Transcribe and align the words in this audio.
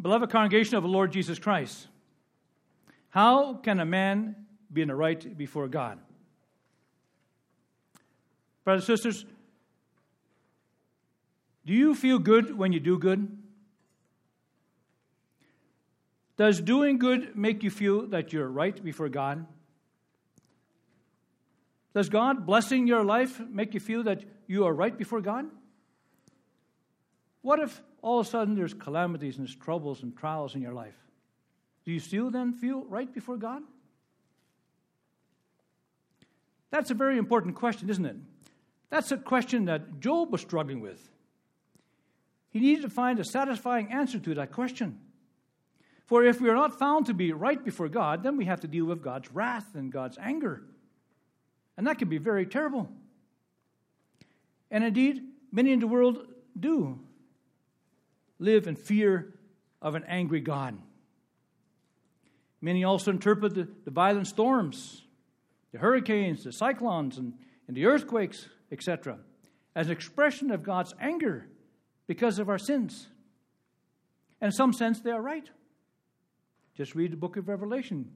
Beloved 0.00 0.30
congregation 0.30 0.76
of 0.76 0.82
the 0.82 0.88
Lord 0.88 1.12
Jesus 1.12 1.38
Christ, 1.38 1.88
how 3.10 3.54
can 3.54 3.80
a 3.80 3.84
man 3.84 4.34
be 4.72 4.82
in 4.82 4.88
the 4.88 4.94
right 4.94 5.36
before 5.36 5.68
God? 5.68 5.98
Brothers 8.64 8.88
and 8.88 8.98
sisters, 8.98 9.26
do 11.66 11.74
you 11.74 11.94
feel 11.94 12.18
good 12.18 12.56
when 12.56 12.72
you 12.72 12.80
do 12.80 12.98
good? 12.98 13.36
Does 16.36 16.60
doing 16.60 16.98
good 16.98 17.36
make 17.36 17.62
you 17.62 17.70
feel 17.70 18.06
that 18.06 18.32
you're 18.32 18.48
right 18.48 18.82
before 18.82 19.10
God? 19.10 19.44
Does 21.92 22.08
God 22.08 22.46
blessing 22.46 22.86
your 22.86 23.04
life 23.04 23.40
make 23.50 23.74
you 23.74 23.80
feel 23.80 24.02
that 24.04 24.24
you 24.46 24.64
are 24.64 24.72
right 24.72 24.96
before 24.96 25.20
God? 25.20 25.46
What 27.42 27.58
if 27.58 27.80
all 28.02 28.20
of 28.20 28.26
a 28.26 28.30
sudden 28.30 28.54
there's 28.54 28.74
calamities 28.74 29.36
and 29.36 29.46
there's 29.46 29.56
troubles 29.56 30.02
and 30.02 30.16
trials 30.16 30.54
in 30.54 30.62
your 30.62 30.74
life? 30.74 30.96
Do 31.84 31.92
you 31.92 32.00
still 32.00 32.30
then 32.30 32.52
feel 32.52 32.84
right 32.84 33.12
before 33.12 33.36
God? 33.36 33.62
That's 36.70 36.90
a 36.90 36.94
very 36.94 37.18
important 37.18 37.56
question, 37.56 37.90
isn't 37.90 38.04
it? 38.04 38.16
That's 38.90 39.12
a 39.12 39.16
question 39.16 39.64
that 39.66 40.00
Job 40.00 40.30
was 40.30 40.40
struggling 40.40 40.80
with. 40.80 41.08
He 42.50 42.60
needed 42.60 42.82
to 42.82 42.90
find 42.90 43.18
a 43.18 43.24
satisfying 43.24 43.92
answer 43.92 44.18
to 44.18 44.34
that 44.34 44.52
question. 44.52 44.98
For 46.06 46.24
if 46.24 46.40
we 46.40 46.48
are 46.48 46.54
not 46.54 46.78
found 46.78 47.06
to 47.06 47.14
be 47.14 47.32
right 47.32 47.64
before 47.64 47.88
God, 47.88 48.24
then 48.24 48.36
we 48.36 48.44
have 48.46 48.60
to 48.60 48.68
deal 48.68 48.84
with 48.84 49.02
God's 49.02 49.32
wrath 49.32 49.74
and 49.74 49.92
God's 49.92 50.18
anger. 50.20 50.62
And 51.76 51.86
that 51.86 51.98
can 51.98 52.08
be 52.08 52.18
very 52.18 52.44
terrible. 52.46 52.90
And 54.72 54.82
indeed, 54.82 55.22
many 55.52 55.72
in 55.72 55.78
the 55.78 55.86
world 55.86 56.26
do 56.58 56.98
live 58.40 58.66
in 58.66 58.74
fear 58.74 59.34
of 59.80 59.94
an 59.94 60.04
angry 60.08 60.40
God. 60.40 60.76
Many 62.60 62.84
also 62.84 63.10
interpret 63.10 63.54
the, 63.54 63.68
the 63.84 63.90
violent 63.90 64.26
storms, 64.26 65.02
the 65.72 65.78
hurricanes, 65.78 66.44
the 66.44 66.52
cyclones, 66.52 67.16
and, 67.16 67.34
and 67.68 67.76
the 67.76 67.86
earthquakes, 67.86 68.48
etc., 68.72 69.18
as 69.74 69.86
an 69.86 69.92
expression 69.92 70.50
of 70.50 70.62
God's 70.62 70.94
anger 71.00 71.46
because 72.06 72.38
of 72.38 72.48
our 72.48 72.58
sins. 72.58 73.06
And 74.40 74.48
in 74.48 74.52
some 74.52 74.72
sense, 74.72 75.00
they 75.00 75.10
are 75.10 75.22
right. 75.22 75.48
Just 76.76 76.94
read 76.94 77.12
the 77.12 77.16
book 77.16 77.36
of 77.36 77.48
Revelation, 77.48 78.10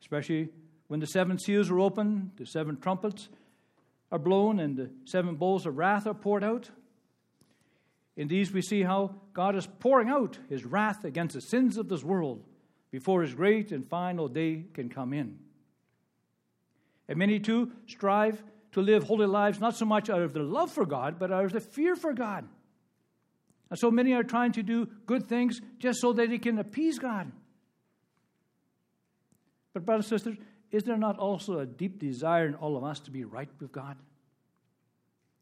especially 0.00 0.50
when 0.88 1.00
the 1.00 1.06
seven 1.06 1.38
seals 1.38 1.70
are 1.70 1.80
opened, 1.80 2.32
the 2.36 2.46
seven 2.46 2.78
trumpets 2.78 3.28
are 4.12 4.18
blown, 4.18 4.60
and 4.60 4.76
the 4.76 4.90
seven 5.04 5.34
bowls 5.34 5.66
of 5.66 5.76
wrath 5.76 6.06
are 6.06 6.14
poured 6.14 6.44
out. 6.44 6.70
In 8.16 8.28
these, 8.28 8.52
we 8.52 8.62
see 8.62 8.82
how 8.82 9.16
God 9.32 9.56
is 9.56 9.66
pouring 9.66 10.08
out 10.08 10.38
his 10.48 10.64
wrath 10.64 11.04
against 11.04 11.34
the 11.34 11.40
sins 11.40 11.76
of 11.76 11.88
this 11.88 12.04
world 12.04 12.44
before 12.90 13.22
his 13.22 13.34
great 13.34 13.72
and 13.72 13.84
final 13.84 14.28
day 14.28 14.66
can 14.72 14.88
come 14.88 15.12
in. 15.12 15.38
And 17.08 17.18
many 17.18 17.40
too 17.40 17.72
strive 17.86 18.42
to 18.72 18.80
live 18.80 19.04
holy 19.04 19.26
lives 19.26 19.60
not 19.60 19.76
so 19.76 19.84
much 19.84 20.08
out 20.08 20.22
of 20.22 20.32
their 20.32 20.44
love 20.44 20.70
for 20.70 20.86
God, 20.86 21.18
but 21.18 21.32
out 21.32 21.44
of 21.44 21.52
the 21.52 21.60
fear 21.60 21.96
for 21.96 22.12
God. 22.12 22.46
And 23.70 23.78
so 23.78 23.90
many 23.90 24.12
are 24.12 24.22
trying 24.22 24.52
to 24.52 24.62
do 24.62 24.86
good 25.06 25.28
things 25.28 25.60
just 25.78 26.00
so 26.00 26.12
that 26.12 26.28
they 26.28 26.38
can 26.38 26.58
appease 26.58 26.98
God. 26.98 27.32
But, 29.72 29.84
brothers 29.84 30.10
and 30.12 30.20
sisters, 30.20 30.38
is 30.70 30.84
there 30.84 30.96
not 30.96 31.18
also 31.18 31.58
a 31.58 31.66
deep 31.66 31.98
desire 31.98 32.46
in 32.46 32.54
all 32.54 32.76
of 32.76 32.84
us 32.84 33.00
to 33.00 33.10
be 33.10 33.24
right 33.24 33.48
with 33.60 33.72
God? 33.72 33.96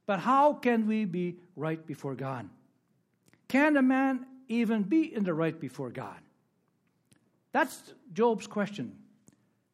But 0.06 0.20
how 0.20 0.54
can 0.54 0.86
we 0.86 1.04
be 1.04 1.36
right 1.54 1.84
before 1.86 2.14
God? 2.14 2.48
Can 3.52 3.76
a 3.76 3.82
man 3.82 4.24
even 4.48 4.82
be 4.82 5.14
in 5.14 5.24
the 5.24 5.34
right 5.34 5.60
before 5.60 5.90
God? 5.90 6.16
That's 7.52 7.92
Job's 8.10 8.46
question. 8.46 8.96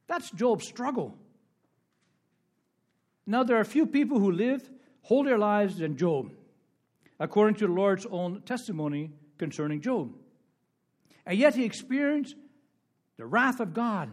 That's 0.08 0.32
Job's 0.32 0.66
struggle. 0.66 1.16
Now, 3.25 3.44
there 3.44 3.56
are 3.56 3.64
few 3.64 3.86
people 3.86 4.19
who 4.19 4.32
live 4.32 4.69
holier 5.03 5.38
lives 5.38 5.78
than 5.78 5.97
Job, 5.97 6.32
according 7.20 7.54
to 7.60 7.69
the 7.69 7.72
Lord's 7.72 8.04
own 8.04 8.42
testimony 8.42 9.12
concerning 9.38 9.80
Job. 9.80 10.12
And 11.24 11.38
yet 11.38 11.54
he 11.54 11.62
experienced 11.62 12.34
the 13.16 13.26
wrath 13.26 13.60
of 13.60 13.74
God 13.74 14.10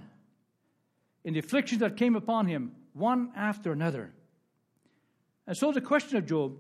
in 1.24 1.34
the 1.34 1.40
afflictions 1.40 1.80
that 1.80 1.98
came 1.98 2.16
upon 2.16 2.46
him, 2.46 2.74
one 2.94 3.32
after 3.36 3.72
another. 3.72 4.14
And 5.48 5.58
so 5.58 5.72
the 5.72 5.82
question 5.82 6.20
of 6.20 6.28
Job 6.28 6.56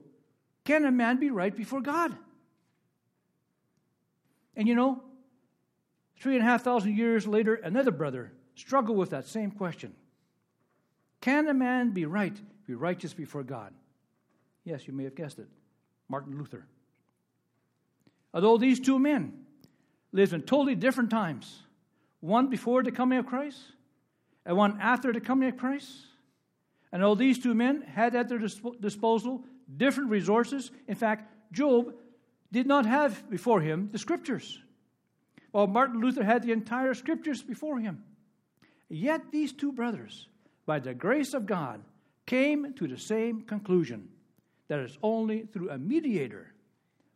can 0.64 0.86
a 0.86 0.92
man 0.92 1.20
be 1.20 1.30
right 1.30 1.56
before 1.56 1.82
God? 1.82 2.18
And 4.56 4.68
you 4.68 4.76
know, 4.76 5.04
three 6.20 6.36
and 6.36 6.44
a 6.44 6.46
half 6.46 6.64
thousand 6.64 6.96
years 6.96 7.28
later, 7.28 7.56
another 7.56 7.92
brother 7.92 8.32
struggled 8.56 8.98
with 8.98 9.10
that 9.10 9.28
same 9.28 9.52
question 9.52 9.94
Can 11.22 11.48
a 11.48 11.54
man 11.54 11.92
be 11.92 12.06
right, 12.06 12.40
be 12.68 12.74
righteous 12.74 13.14
before 13.14 13.44
God? 13.44 13.74
Yes, 14.64 14.88
you 14.88 14.94
may 14.94 15.04
have 15.04 15.16
guessed 15.16 15.40
it 15.40 15.48
Martin 16.10 16.38
Luther. 16.38 16.66
Although 18.34 18.58
these 18.58 18.80
two 18.80 19.00
men 19.00 19.46
lived 20.12 20.34
in 20.34 20.42
totally 20.42 20.76
different 20.76 21.10
times, 21.10 21.62
one 22.20 22.48
before 22.48 22.84
the 22.84 22.92
coming 22.92 23.20
of 23.20 23.26
Christ 23.26 23.60
and 24.46 24.58
one 24.58 24.80
after 24.82 25.14
the 25.14 25.22
coming 25.22 25.50
of 25.50 25.58
Christ, 25.58 25.90
and 26.92 27.04
although 27.04 27.20
these 27.20 27.40
two 27.40 27.54
men 27.54 27.82
had 27.82 28.16
at 28.16 28.30
their 28.30 28.40
disposal 28.40 29.44
different 29.78 30.10
resources, 30.10 30.72
in 30.88 30.96
fact, 30.96 31.32
Job 31.52 31.94
did 32.56 32.68
not 32.68 32.86
have 32.86 33.30
before 33.30 33.60
him 33.60 33.90
the 33.92 33.98
scriptures, 33.98 34.58
while 35.52 35.68
Martin 35.68 36.00
Luther 36.00 36.24
had 36.24 36.42
the 36.42 36.54
entire 36.54 36.94
scriptures 36.94 37.44
before 37.44 37.80
him. 37.80 38.02
Yet 38.88 39.30
these 39.30 39.52
two 39.52 39.74
brothers, 39.74 40.30
by 40.66 40.80
the 40.80 40.94
grace 40.94 41.34
of 41.34 41.46
God, 41.46 41.84
came 42.26 42.74
to 42.76 42.88
the 42.88 42.98
same 42.98 43.42
conclusion 43.42 44.08
that 44.70 44.80
it's 44.80 44.98
only 45.04 45.42
through 45.42 45.70
a 45.70 45.78
mediator, 45.78 46.54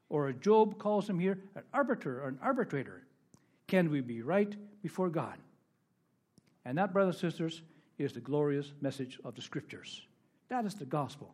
or 0.10 0.28
as 0.28 0.36
Job 0.42 0.78
calls 0.78 1.10
him 1.10 1.20
here 1.20 1.40
an 1.56 1.64
arbiter 1.74 2.22
or 2.22 2.28
an 2.28 2.40
arbitrator, 2.42 3.04
can 3.66 3.90
we 3.90 4.02
be 4.02 4.22
right 4.22 4.54
before 4.82 5.08
God. 5.08 5.38
And 6.66 6.78
that, 6.78 6.92
brothers 6.92 7.24
and 7.24 7.32
sisters, 7.32 7.62
is 7.98 8.12
the 8.12 8.20
glorious 8.20 8.74
message 8.82 9.18
of 9.24 9.36
the 9.36 9.42
scriptures. 9.42 10.06
That 10.50 10.66
is 10.66 10.76
the 10.76 10.86
gospel 10.86 11.34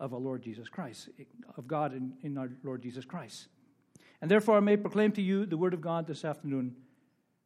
of 0.00 0.14
our 0.14 0.20
Lord 0.20 0.42
Jesus 0.42 0.68
Christ, 0.68 1.08
of 1.56 1.66
God 1.66 1.92
in, 1.92 2.14
in 2.22 2.38
our 2.38 2.50
Lord 2.62 2.82
Jesus 2.82 3.04
Christ. 3.04 3.48
And 4.20 4.30
therefore, 4.30 4.56
I 4.56 4.60
may 4.60 4.76
proclaim 4.76 5.12
to 5.12 5.22
you 5.22 5.46
the 5.46 5.56
word 5.56 5.74
of 5.74 5.80
God 5.80 6.06
this 6.06 6.24
afternoon. 6.24 6.76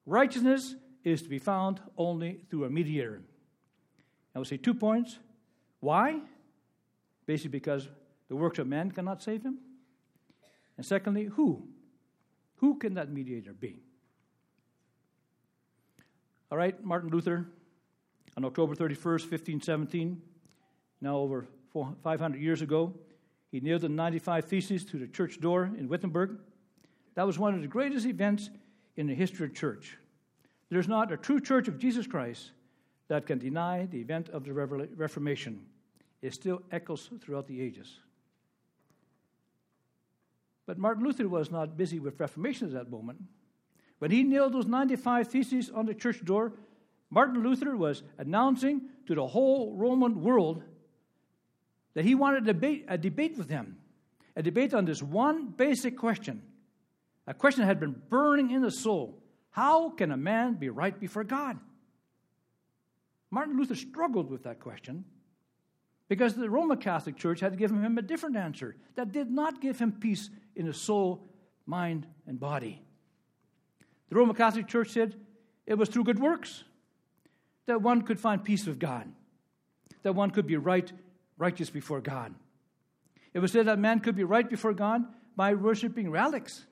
Righteousness 0.07 0.75
is 1.05 1.23
to 1.23 1.29
be 1.29 1.39
found 1.39 1.81
only 1.97 2.45
through 2.51 2.65
a 2.65 2.71
mediator. 2.71 3.23
I 4.35 4.39
will 4.39 4.47
say 4.47 4.57
two 4.57 4.75
points. 4.75 5.19
Why? 5.81 6.21
Basically, 7.27 7.51
because 7.51 7.89
the 8.29 8.37
works 8.37 8.59
of 8.59 8.67
man 8.67 8.91
cannot 8.91 9.23
save 9.23 9.43
him. 9.43 9.59
And 10.77 10.87
secondly, 10.87 11.25
who? 11.25 11.69
Who 12.57 12.79
can 12.79 12.95
that 12.95 13.11
mediator 13.11 13.53
be? 13.53 13.83
All 16.51 16.59
right, 16.59 16.83
Martin 16.85 17.11
Luther, 17.11 17.47
on 18.37 18.45
October 18.45 18.75
31st, 18.75 19.31
1517, 19.31 20.21
now 21.01 21.17
over 21.17 21.47
500 21.73 22.41
years 22.41 22.63
ago. 22.63 22.95
He 23.51 23.61
nailed 23.61 23.83
the 23.83 23.89
95 23.89 24.45
Theses 24.47 24.85
to 24.87 24.99
the 24.99 25.07
church 25.07 25.41
door 25.41 25.71
in 25.77 25.89
Wittenberg. 25.89 26.39
That 27.15 27.27
was 27.27 27.39
one 27.39 27.55
of 27.55 27.61
the 27.61 27.69
greatest 27.69 28.07
events 28.07 28.51
in 28.97 29.07
the 29.07 29.15
history 29.15 29.47
of 29.47 29.55
church. 29.55 29.99
There's 30.71 30.89
not 30.89 31.13
a 31.13 31.17
true 31.17 31.41
church 31.41 31.69
of 31.69 31.79
Jesus 31.79 32.07
Christ 32.07 32.53
that 33.09 33.27
can 33.27 33.39
deny 33.39 33.87
the 33.87 34.01
event 34.01 34.31
of 34.31 34.45
the 34.45 34.53
Reformation. 34.53 35.67
It 36.23 36.33
still 36.33 36.63
echoes 36.71 37.11
throughout 37.21 37.47
the 37.47 37.61
ages. 37.61 37.99
But 40.65 40.79
Martin 40.79 41.05
Luther 41.05 41.29
was 41.29 41.51
not 41.51 41.77
busy 41.77 41.99
with 41.99 42.19
Reformation 42.19 42.69
at 42.69 42.75
that 42.75 42.91
moment. 42.91 43.21
When 43.99 44.11
he 44.11 44.23
nailed 44.23 44.55
those 44.55 44.67
95 44.67 45.29
Theses 45.29 45.71
on 45.71 45.87
the 45.87 45.95
church 45.95 46.25
door, 46.25 46.53
Martin 47.11 47.43
Luther 47.43 47.77
was 47.77 48.03
announcing 48.17 48.83
to 49.07 49.15
the 49.15 49.27
whole 49.27 49.75
Roman 49.77 50.23
world 50.23 50.63
that 51.95 52.05
he 52.05 52.15
wanted 52.15 52.45
a 52.45 52.53
debate, 52.53 52.85
a 52.89 52.99
debate 52.99 53.37
with 53.37 53.49
him, 53.49 53.77
a 54.37 54.43
debate 54.43 54.75
on 54.75 54.85
this 54.85 55.03
one 55.03 55.49
basic 55.49 55.97
question. 55.97 56.43
A 57.27 57.35
question 57.35 57.61
that 57.61 57.69
had 57.69 57.81
been 57.81 58.01
burning 58.09 58.51
in 58.51 58.63
the 58.63 58.71
soul 58.71 59.23
How 59.51 59.91
can 59.91 60.11
a 60.11 60.17
man 60.17 60.55
be 60.55 60.69
right 60.69 60.99
before 60.99 61.25
God? 61.25 61.59
Martin 63.31 63.57
Luther 63.57 63.75
struggled 63.75 64.31
with 64.31 64.43
that 64.45 64.61
question 64.61 65.05
because 66.09 66.35
the 66.35 66.51
Roman 66.51 66.77
Catholic 66.77 67.17
Church 67.17 67.41
had 67.41 67.57
given 67.57 67.83
him 67.83 67.97
a 67.97 68.03
different 68.03 68.37
answer 68.37 68.77
that 68.97 69.13
did 69.13 69.31
not 69.31 69.63
give 69.63 69.79
him 69.79 69.93
peace 69.93 70.29
in 70.55 70.67
his 70.67 70.77
soul, 70.77 71.27
mind, 71.65 72.07
and 72.27 72.39
body. 72.39 72.83
The 74.11 74.17
Roman 74.17 74.37
Catholic 74.37 74.69
Church 74.69 74.91
said 74.91 75.15
it 75.67 75.75
was 75.75 75.89
through 75.89 76.05
good 76.05 76.19
works 76.19 76.65
that 77.65 77.81
one 77.81 78.03
could 78.03 78.21
find 78.21 78.45
peace 78.45 78.67
with 78.67 78.79
God, 78.79 79.11
that 80.03 80.15
one 80.15 80.31
could 80.31 80.47
be 80.47 80.57
right 80.57 80.93
righteous 81.39 81.71
before 81.71 82.01
God. 82.01 82.35
It 83.35 83.39
was 83.39 83.53
said 83.53 83.67
that 83.67 83.79
man 83.79 84.01
could 84.01 84.17
be 84.17 84.25
right 84.25 84.49
before 84.49 84.75
God 84.75 85.05
by 85.37 85.55
worshiping 85.55 86.11
relics 86.11 86.67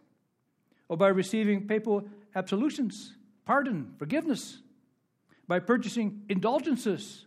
or 0.89 0.97
by 0.97 1.09
receiving 1.09 1.67
papal 1.67 2.05
absolutions, 2.35 3.15
pardon, 3.45 3.95
forgiveness, 3.99 4.59
by 5.49 5.59
purchasing 5.59 6.23
indulgences, 6.29 7.27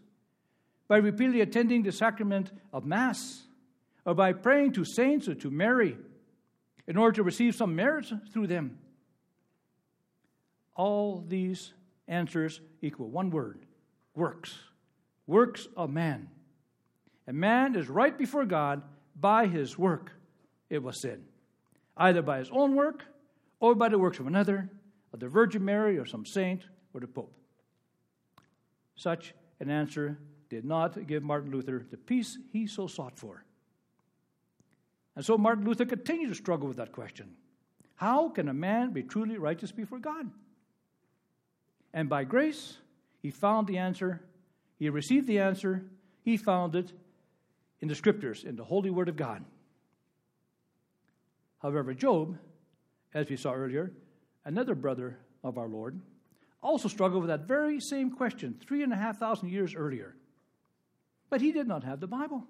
by 0.88 0.98
repeatedly 0.98 1.42
attending 1.42 1.84
the 1.84 1.92
sacrament 1.92 2.52
of 2.72 2.86
Mass, 2.86 3.44
or 4.06 4.14
by 4.14 4.34
praying 4.34 4.74
to 4.74 4.86
saints 4.86 5.28
or 5.28 5.36
to 5.36 5.50
Mary 5.50 5.98
in 6.88 6.98
order 6.98 7.16
to 7.16 7.24
receive 7.24 7.56
some 7.56 7.76
merit 7.76 8.12
through 8.32 8.48
them. 8.48 8.78
All 10.76 11.24
these 11.28 11.74
answers 12.08 12.62
equal 12.82 13.10
one 13.10 13.30
word 13.30 13.66
works. 14.16 14.58
Works 15.26 15.68
of 15.78 15.90
man. 15.90 16.28
And 17.28 17.38
man 17.38 17.76
is 17.76 17.90
right 17.90 18.18
before 18.18 18.46
God 18.46 18.82
by 19.16 19.48
his 19.48 19.78
work, 19.78 20.12
it 20.70 20.82
was 20.82 21.02
sin. 21.02 21.26
either 21.96 22.22
by 22.24 22.40
his 22.40 22.50
own 22.52 22.76
work 22.76 23.06
or 23.60 23.76
by 23.76 23.88
the 23.88 24.00
works 24.00 24.20
of 24.20 24.26
another, 24.26 24.70
of 25.14 25.20
the 25.20 25.28
Virgin 25.28 25.64
Mary 25.64 25.98
or 25.98 26.06
some 26.06 26.26
saint 26.26 26.66
or 26.94 27.00
the 27.00 27.08
Pope. 27.08 27.32
Such 28.96 29.34
an 29.60 29.70
answer 29.70 30.18
did 30.50 30.66
not 30.66 31.08
give 31.08 31.24
Martin 31.24 31.52
Luther 31.52 31.86
the 31.90 31.98
peace 31.98 32.38
he 32.52 32.68
so 32.68 32.88
sought 32.88 33.18
for. 33.18 33.46
And 35.16 35.24
so 35.24 35.38
Martin 35.38 35.66
Luther 35.66 35.86
continued 35.86 36.30
to 36.30 36.36
struggle 36.36 36.68
with 36.68 36.78
that 36.78 36.92
question 36.92 37.36
How 37.96 38.30
can 38.30 38.50
a 38.50 38.54
man 38.54 38.92
be 38.92 39.04
truly 39.04 39.38
righteous 39.38 39.72
before 39.72 40.00
God? 40.00 40.30
And 41.94 42.10
by 42.10 42.24
grace, 42.24 42.78
he 43.22 43.30
found 43.30 43.68
the 43.68 43.78
answer, 43.78 44.24
he 44.80 44.90
received 44.90 45.28
the 45.28 45.40
answer, 45.40 45.86
he 46.24 46.38
found 46.38 46.76
it 46.76 46.92
in 47.84 47.90
the 47.90 47.96
scriptures, 47.96 48.46
in 48.46 48.56
the 48.56 48.64
Holy 48.64 48.90
Word 48.90 49.10
of 49.10 49.18
God. 49.18 49.44
However, 51.62 51.94
Job, 51.94 52.38
as 53.14 53.28
we 53.28 53.36
saw 53.36 53.52
earlier, 53.52 53.92
another 54.46 54.74
brother 54.74 55.20
of 55.44 55.58
our 55.58 55.68
Lord, 55.68 56.00
also 56.62 56.88
struggled 56.88 57.24
with 57.24 57.28
that 57.28 57.46
very 57.46 57.82
same 57.82 58.10
question 58.10 58.56
three 58.66 58.84
and 58.84 58.94
a 58.94 58.96
half 58.96 59.20
thousand 59.20 59.50
years 59.50 59.76
earlier. 59.76 60.16
But 61.30 61.42
he 61.42 61.52
did 61.52 61.68
not 61.68 61.84
have 61.84 62.00
the 62.00 62.08
Bible. 62.08 62.46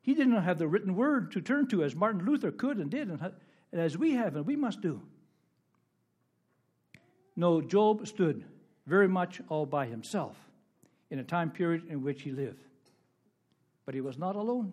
He 0.00 0.14
did 0.14 0.26
not 0.26 0.42
have 0.42 0.58
the 0.58 0.66
written 0.66 0.96
word 0.96 1.30
to 1.30 1.40
turn 1.40 1.68
to 1.68 1.84
as 1.84 1.94
Martin 1.94 2.24
Luther 2.24 2.50
could 2.50 2.78
and 2.78 2.90
did, 2.90 3.08
and 3.08 3.32
as 3.70 3.96
we 3.96 4.14
have 4.14 4.34
and 4.34 4.44
we 4.44 4.56
must 4.56 4.80
do. 4.80 5.00
No, 7.36 7.60
Job 7.60 8.08
stood 8.08 8.46
very 8.84 9.06
much 9.06 9.40
all 9.48 9.64
by 9.64 9.86
himself 9.86 10.36
in 11.12 11.20
a 11.20 11.24
time 11.24 11.52
period 11.52 11.84
in 11.88 12.02
which 12.02 12.22
he 12.22 12.32
lived. 12.32 12.64
But 13.84 13.94
he 13.94 14.00
was 14.00 14.18
not 14.18 14.36
alone, 14.36 14.72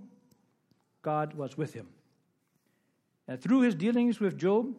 God 1.01 1.33
was 1.33 1.57
with 1.57 1.73
him. 1.73 1.87
And 3.27 3.41
through 3.41 3.61
his 3.61 3.75
dealings 3.75 4.19
with 4.19 4.37
Job, 4.37 4.75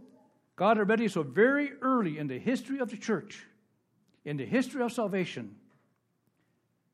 God 0.57 0.79
already 0.79 1.09
so 1.09 1.23
very 1.23 1.73
early 1.81 2.19
in 2.19 2.27
the 2.27 2.39
history 2.39 2.81
of 2.81 2.91
the 2.91 2.97
church, 2.97 3.47
in 4.25 4.37
the 4.37 4.45
history 4.45 4.83
of 4.83 4.93
salvation, 4.93 5.57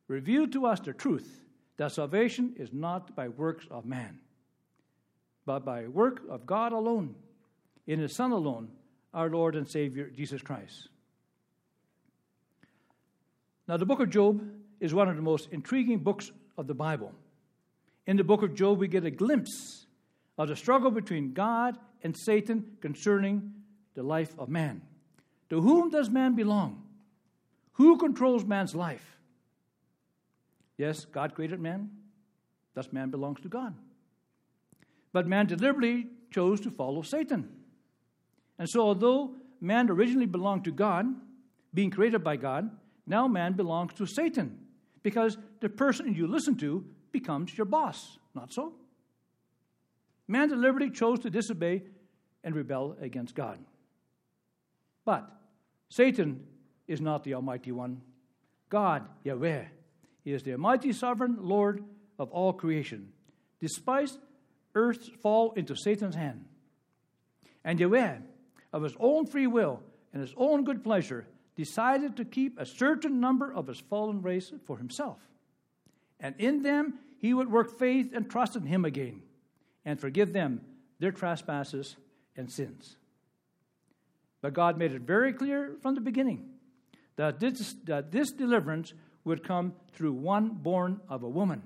revealed 0.08 0.52
to 0.52 0.66
us 0.66 0.80
the 0.80 0.92
truth 0.92 1.40
that 1.76 1.92
salvation 1.92 2.54
is 2.56 2.72
not 2.72 3.14
by 3.16 3.28
works 3.28 3.66
of 3.70 3.84
man, 3.84 4.20
but 5.44 5.64
by 5.64 5.88
work 5.88 6.22
of 6.30 6.46
God 6.46 6.72
alone, 6.72 7.14
in 7.86 8.00
His 8.00 8.14
Son 8.14 8.32
alone, 8.32 8.68
our 9.14 9.30
Lord 9.30 9.56
and 9.56 9.68
Savior, 9.68 10.10
Jesus 10.10 10.42
Christ. 10.42 10.88
Now, 13.68 13.76
the 13.76 13.86
book 13.86 14.00
of 14.00 14.10
Job 14.10 14.42
is 14.78 14.94
one 14.94 15.08
of 15.08 15.16
the 15.16 15.22
most 15.22 15.48
intriguing 15.50 15.98
books 15.98 16.30
of 16.56 16.66
the 16.66 16.74
Bible. 16.74 17.12
In 18.06 18.16
the 18.16 18.24
book 18.24 18.42
of 18.42 18.54
Job, 18.54 18.78
we 18.78 18.88
get 18.88 19.04
a 19.04 19.10
glimpse 19.10 19.86
of 20.38 20.48
the 20.48 20.56
struggle 20.56 20.90
between 20.90 21.32
God 21.32 21.76
and 22.02 22.16
Satan 22.16 22.76
concerning 22.80 23.52
the 23.94 24.02
life 24.02 24.34
of 24.38 24.48
man. 24.48 24.82
To 25.50 25.60
whom 25.60 25.90
does 25.90 26.08
man 26.10 26.34
belong? 26.34 26.82
Who 27.72 27.98
controls 27.98 28.44
man's 28.44 28.74
life? 28.74 29.18
Yes, 30.78 31.04
God 31.04 31.34
created 31.34 31.60
man, 31.60 31.90
thus 32.74 32.92
man 32.92 33.10
belongs 33.10 33.40
to 33.40 33.48
God. 33.48 33.74
But 35.12 35.26
man 35.26 35.46
deliberately 35.46 36.06
chose 36.30 36.60
to 36.60 36.70
follow 36.70 37.02
Satan. 37.02 37.48
And 38.58 38.68
so, 38.68 38.80
although 38.80 39.34
man 39.60 39.90
originally 39.90 40.26
belonged 40.26 40.64
to 40.64 40.70
God, 40.70 41.06
being 41.72 41.90
created 41.90 42.22
by 42.22 42.36
God, 42.36 42.70
now 43.06 43.26
man 43.26 43.54
belongs 43.54 43.94
to 43.94 44.06
Satan 44.06 44.58
because 45.02 45.38
the 45.60 45.68
person 45.68 46.14
you 46.14 46.26
listen 46.26 46.56
to 46.56 46.84
becomes 47.20 47.56
your 47.56 47.64
boss. 47.64 48.18
Not 48.34 48.52
so? 48.52 48.74
Man 50.28 50.48
deliberately 50.48 50.90
chose 50.90 51.18
to 51.20 51.30
disobey 51.30 51.82
and 52.44 52.54
rebel 52.54 52.94
against 53.00 53.34
God. 53.34 53.58
But 55.06 55.30
Satan 55.88 56.44
is 56.86 57.00
not 57.00 57.24
the 57.24 57.34
Almighty 57.34 57.72
One. 57.72 58.02
God, 58.68 59.08
Yahweh, 59.24 59.64
is 60.26 60.42
the 60.42 60.52
Almighty 60.52 60.92
Sovereign 60.92 61.38
Lord 61.40 61.82
of 62.18 62.30
all 62.32 62.52
creation, 62.52 63.12
despite 63.60 64.10
earth's 64.74 65.08
fall 65.22 65.52
into 65.52 65.74
Satan's 65.74 66.16
hand. 66.16 66.44
And 67.64 67.80
Yahweh, 67.80 68.18
of 68.72 68.82
his 68.82 68.96
own 69.00 69.26
free 69.26 69.46
will 69.46 69.80
and 70.12 70.20
his 70.20 70.34
own 70.36 70.64
good 70.64 70.84
pleasure, 70.84 71.26
decided 71.54 72.16
to 72.16 72.24
keep 72.26 72.58
a 72.58 72.66
certain 72.66 73.20
number 73.20 73.50
of 73.50 73.68
his 73.68 73.80
fallen 73.80 74.20
race 74.20 74.52
for 74.66 74.76
himself. 74.76 75.18
And 76.20 76.34
in 76.38 76.62
them 76.62 76.98
he 77.18 77.34
would 77.34 77.50
work 77.50 77.78
faith 77.78 78.12
and 78.14 78.30
trust 78.30 78.56
in 78.56 78.66
him 78.66 78.84
again, 78.84 79.22
and 79.84 80.00
forgive 80.00 80.32
them 80.32 80.60
their 80.98 81.12
trespasses 81.12 81.96
and 82.36 82.50
sins. 82.50 82.96
But 84.40 84.54
God 84.54 84.78
made 84.78 84.92
it 84.92 85.02
very 85.02 85.32
clear 85.32 85.76
from 85.80 85.94
the 85.94 86.00
beginning 86.00 86.50
that 87.16 87.40
this, 87.40 87.74
that 87.84 88.12
this 88.12 88.30
deliverance 88.30 88.92
would 89.24 89.42
come 89.42 89.74
through 89.92 90.12
one 90.12 90.50
born 90.50 91.00
of 91.08 91.22
a 91.22 91.28
woman. 91.28 91.62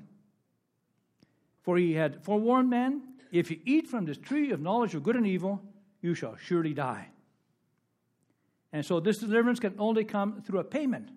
For 1.63 1.77
he 1.77 1.95
had 1.95 2.25
forewarned 2.25 2.71
man, 2.71 3.03
if 3.31 3.51
you 3.51 3.61
eat 3.65 3.87
from 3.87 4.07
this 4.07 4.17
tree 4.17 4.51
of 4.51 4.61
knowledge 4.61 4.95
of 4.95 5.03
good 5.03 5.17
and 5.17 5.27
evil, 5.27 5.61
you 6.01 6.15
shall 6.15 6.37
surely 6.37 6.73
die. 6.73 7.09
And 8.73 8.85
so 8.85 9.01
this 9.01 9.19
deliverance 9.19 9.61
can 9.61 9.75
only 9.79 10.05
come 10.05 10.43
through 10.43 10.61
a 10.61 10.65
payment, 10.65 11.11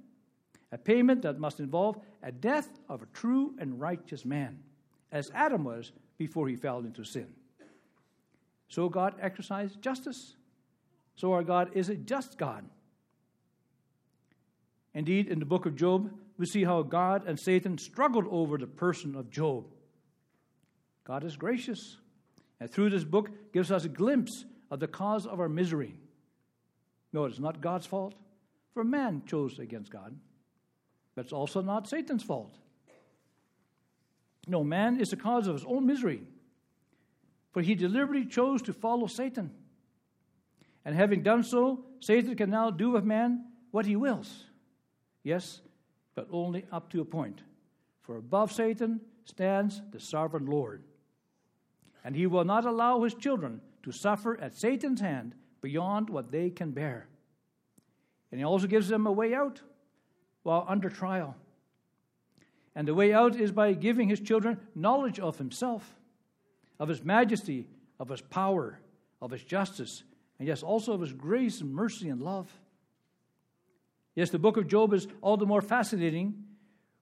a 0.74 0.78
payment 0.78 1.22
that 1.22 1.40
must 1.40 1.60
involve 1.60 1.98
a 2.24 2.31
death 2.31 2.68
of 2.90 3.04
a 3.04 3.08
true 3.14 3.54
and 3.60 3.80
righteous 3.80 4.25
man, 4.25 4.58
as 5.12 5.30
Adam 5.36 5.64
was 5.64 5.92
before 6.18 6.48
he 6.48 6.56
fell 6.56 6.80
into 6.80 7.04
sin. 7.04 7.28
So 8.70 8.90
God 8.90 9.14
exercised 9.22 9.81
justice. 9.84 10.36
So 11.16 11.31
our 11.34 11.44
God 11.44 11.70
is 11.74 11.90
a 11.90 11.96
just 11.96 12.39
God. 12.39 12.65
Indeed, 14.96 15.27
in 15.27 15.38
the 15.38 15.46
book 15.46 15.68
of 15.68 15.75
Job, 15.75 16.12
we 16.39 16.48
see 16.48 16.63
how 16.63 16.82
God 16.82 17.27
and 17.27 17.39
Satan 17.39 17.77
struggled 17.77 18.25
over 18.32 18.58
the 18.58 18.65
person 18.65 19.15
of 19.15 19.30
Job. 19.30 19.65
God 21.03 21.24
is 21.24 21.36
gracious, 21.36 21.98
and 22.60 22.72
through 22.72 22.89
this 22.89 23.03
book 23.03 23.30
gives 23.53 23.72
us 23.72 23.86
a 23.86 23.89
glimpse 23.89 24.46
of 24.72 24.80
the 24.80 24.88
cause 24.88 25.27
of 25.27 25.39
our 25.39 25.50
misery. 25.50 25.94
No, 27.12 27.25
it's 27.25 27.39
not 27.39 27.62
God's 27.62 27.86
fault, 27.86 28.15
for 28.74 28.84
man 28.84 29.22
chose 29.27 29.60
against 29.60 29.92
God, 29.92 30.15
but 31.15 31.25
it's 31.25 31.34
also 31.34 31.62
not 31.62 31.88
Satan's 31.88 32.24
fault. 32.24 32.58
No, 34.48 34.63
man 34.63 35.00
is 35.00 35.12
the 35.12 35.15
cause 35.15 35.48
of 35.48 35.55
his 35.55 35.65
own 35.65 35.86
misery, 35.86 36.22
for 37.51 37.62
he 37.62 37.75
deliberately 37.75 38.25
chose 38.25 38.62
to 38.63 38.74
follow 38.74 39.08
Satan. 39.08 39.51
And 40.86 40.96
having 40.96 41.24
done 41.24 41.43
so, 41.43 41.86
Satan 42.00 42.36
can 42.36 42.50
now 42.50 42.70
do 42.70 42.91
with 42.91 43.05
man 43.05 43.46
what 43.72 43.86
he 43.86 43.96
wills. 43.96 44.46
Yes, 45.24 45.62
but 46.15 46.27
only 46.32 46.65
up 46.72 46.89
to 46.91 47.01
a 47.01 47.05
point. 47.05 47.41
For 48.01 48.17
above 48.17 48.51
Satan 48.51 49.00
stands 49.24 49.82
the 49.91 50.00
sovereign 50.00 50.46
Lord. 50.46 50.84
And 52.03 52.15
he 52.15 52.27
will 52.27 52.43
not 52.43 52.65
allow 52.65 53.01
his 53.03 53.13
children 53.13 53.62
to 53.84 53.93
suffer 53.93 54.38
at 54.41 54.53
Satan's 54.53 55.00
hand 55.00 55.36
beyond 55.62 56.10
what 56.10 56.32
they 56.32 56.50
can 56.50 56.72
bear. 56.72 57.08
And 58.29 58.39
he 58.39 58.43
also 58.43 58.67
gives 58.67 58.89
them 58.89 59.08
a 59.08 59.12
way 59.12 59.34
out 59.34 59.62
while 60.43 60.65
under 60.67 60.89
trial. 60.89 61.35
And 62.75 62.88
the 62.88 62.93
way 62.93 63.13
out 63.13 63.35
is 63.35 63.51
by 63.51 63.73
giving 63.73 64.09
his 64.09 64.19
children 64.19 64.59
knowledge 64.75 65.19
of 65.19 65.38
himself, 65.38 65.95
of 66.79 66.89
his 66.89 67.03
majesty, 67.03 67.67
of 68.00 68.09
his 68.09 68.21
power, 68.21 68.79
of 69.21 69.31
his 69.31 69.43
justice, 69.43 70.03
and 70.39 70.47
yes, 70.47 70.63
also 70.63 70.93
of 70.93 71.01
his 71.01 71.13
grace 71.13 71.62
and 71.62 71.73
mercy 71.73 72.09
and 72.09 72.21
love. 72.21 72.51
Yes, 74.15 74.29
the 74.29 74.39
book 74.39 74.57
of 74.57 74.67
Job 74.67 74.93
is 74.93 75.07
all 75.21 75.38
the 75.38 75.45
more 75.45 75.62
fascinating 75.62 76.43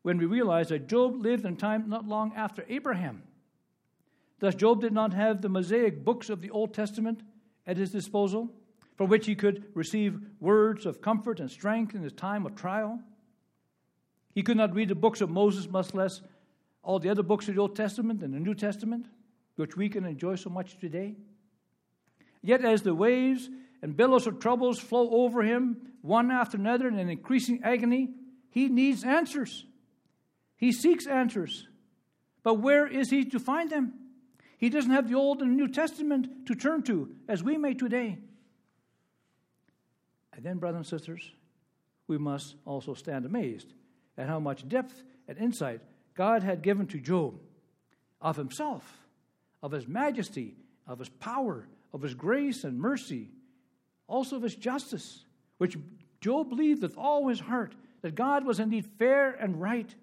when 0.01 0.17
we 0.17 0.25
realize 0.25 0.69
that 0.69 0.87
Job 0.87 1.15
lived 1.15 1.45
in 1.45 1.57
time 1.57 1.89
not 1.89 2.07
long 2.07 2.33
after 2.35 2.65
Abraham. 2.69 3.23
Thus, 4.39 4.55
Job 4.55 4.81
did 4.81 4.93
not 4.93 5.13
have 5.13 5.41
the 5.41 5.49
Mosaic 5.49 6.03
books 6.03 6.29
of 6.29 6.41
the 6.41 6.49
Old 6.49 6.73
Testament 6.73 7.21
at 7.67 7.77
his 7.77 7.91
disposal, 7.91 8.49
from 8.97 9.09
which 9.09 9.25
he 9.25 9.35
could 9.35 9.65
receive 9.73 10.19
words 10.39 10.85
of 10.85 11.01
comfort 11.01 11.39
and 11.39 11.49
strength 11.49 11.95
in 11.95 12.01
his 12.01 12.13
time 12.13 12.45
of 12.45 12.55
trial. 12.55 12.99
He 14.33 14.43
could 14.43 14.57
not 14.57 14.73
read 14.73 14.89
the 14.89 14.95
books 14.95 15.21
of 15.21 15.29
Moses, 15.29 15.69
much 15.69 15.93
less 15.93 16.21
all 16.83 16.99
the 16.99 17.09
other 17.09 17.23
books 17.23 17.47
of 17.47 17.55
the 17.55 17.61
Old 17.61 17.75
Testament 17.75 18.23
and 18.23 18.33
the 18.33 18.39
New 18.39 18.55
Testament, 18.55 19.05
which 19.55 19.77
we 19.77 19.89
can 19.89 20.05
enjoy 20.05 20.35
so 20.35 20.49
much 20.49 20.79
today. 20.79 21.15
Yet 22.41 22.65
as 22.65 22.81
the 22.81 22.95
waves 22.95 23.49
and 23.81 23.95
billows 23.95 24.25
of 24.25 24.39
troubles 24.39 24.79
flow 24.79 25.09
over 25.11 25.43
him, 25.43 25.93
one 26.01 26.31
after 26.31 26.57
another 26.57 26.87
in 26.87 26.97
an 26.97 27.09
increasing 27.09 27.61
agony, 27.63 28.09
he 28.49 28.67
needs 28.67 29.03
answers. 29.03 29.65
He 30.57 30.71
seeks 30.71 31.05
answers. 31.05 31.67
But 32.43 32.55
where 32.55 32.87
is 32.87 33.11
he 33.11 33.25
to 33.25 33.39
find 33.39 33.69
them? 33.69 33.93
He 34.57 34.69
doesn't 34.69 34.91
have 34.91 35.07
the 35.07 35.15
Old 35.15 35.41
and 35.41 35.55
New 35.57 35.67
Testament 35.67 36.47
to 36.47 36.55
turn 36.55 36.83
to, 36.83 37.09
as 37.27 37.43
we 37.43 37.57
may 37.57 37.73
today. 37.73 38.17
And 40.33 40.43
then, 40.43 40.57
brothers 40.57 40.77
and 40.77 40.87
sisters, 40.87 41.31
we 42.07 42.17
must 42.17 42.55
also 42.65 42.93
stand 42.93 43.25
amazed 43.25 43.73
at 44.21 44.29
how 44.29 44.39
much 44.39 44.69
depth 44.69 45.03
and 45.27 45.37
insight 45.39 45.81
God 46.13 46.43
had 46.43 46.61
given 46.61 46.85
to 46.87 46.99
Job 46.99 47.39
of 48.21 48.37
himself, 48.37 48.99
of 49.63 49.71
his 49.71 49.87
majesty, 49.87 50.55
of 50.85 50.99
his 50.99 51.09
power, 51.09 51.67
of 51.91 52.03
his 52.03 52.13
grace 52.13 52.63
and 52.63 52.79
mercy, 52.79 53.29
also 54.07 54.35
of 54.35 54.43
his 54.43 54.55
justice, 54.55 55.25
which 55.57 55.75
Job 56.21 56.49
believed 56.49 56.83
with 56.83 56.97
all 56.97 57.27
his 57.27 57.39
heart 57.39 57.73
that 58.03 58.13
God 58.13 58.45
was 58.45 58.59
indeed 58.59 58.85
fair 58.99 59.31
and 59.31 59.59
right. 59.59 59.93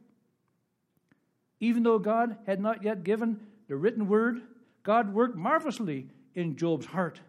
Even 1.60 1.84
though 1.84 2.00
God 2.00 2.36
had 2.44 2.60
not 2.60 2.82
yet 2.82 3.04
given 3.04 3.38
the 3.68 3.76
written 3.76 4.08
word, 4.08 4.40
God 4.82 5.14
worked 5.14 5.36
marvelously 5.36 6.08
in 6.34 6.56
Job's 6.56 6.86
heart, 6.86 7.20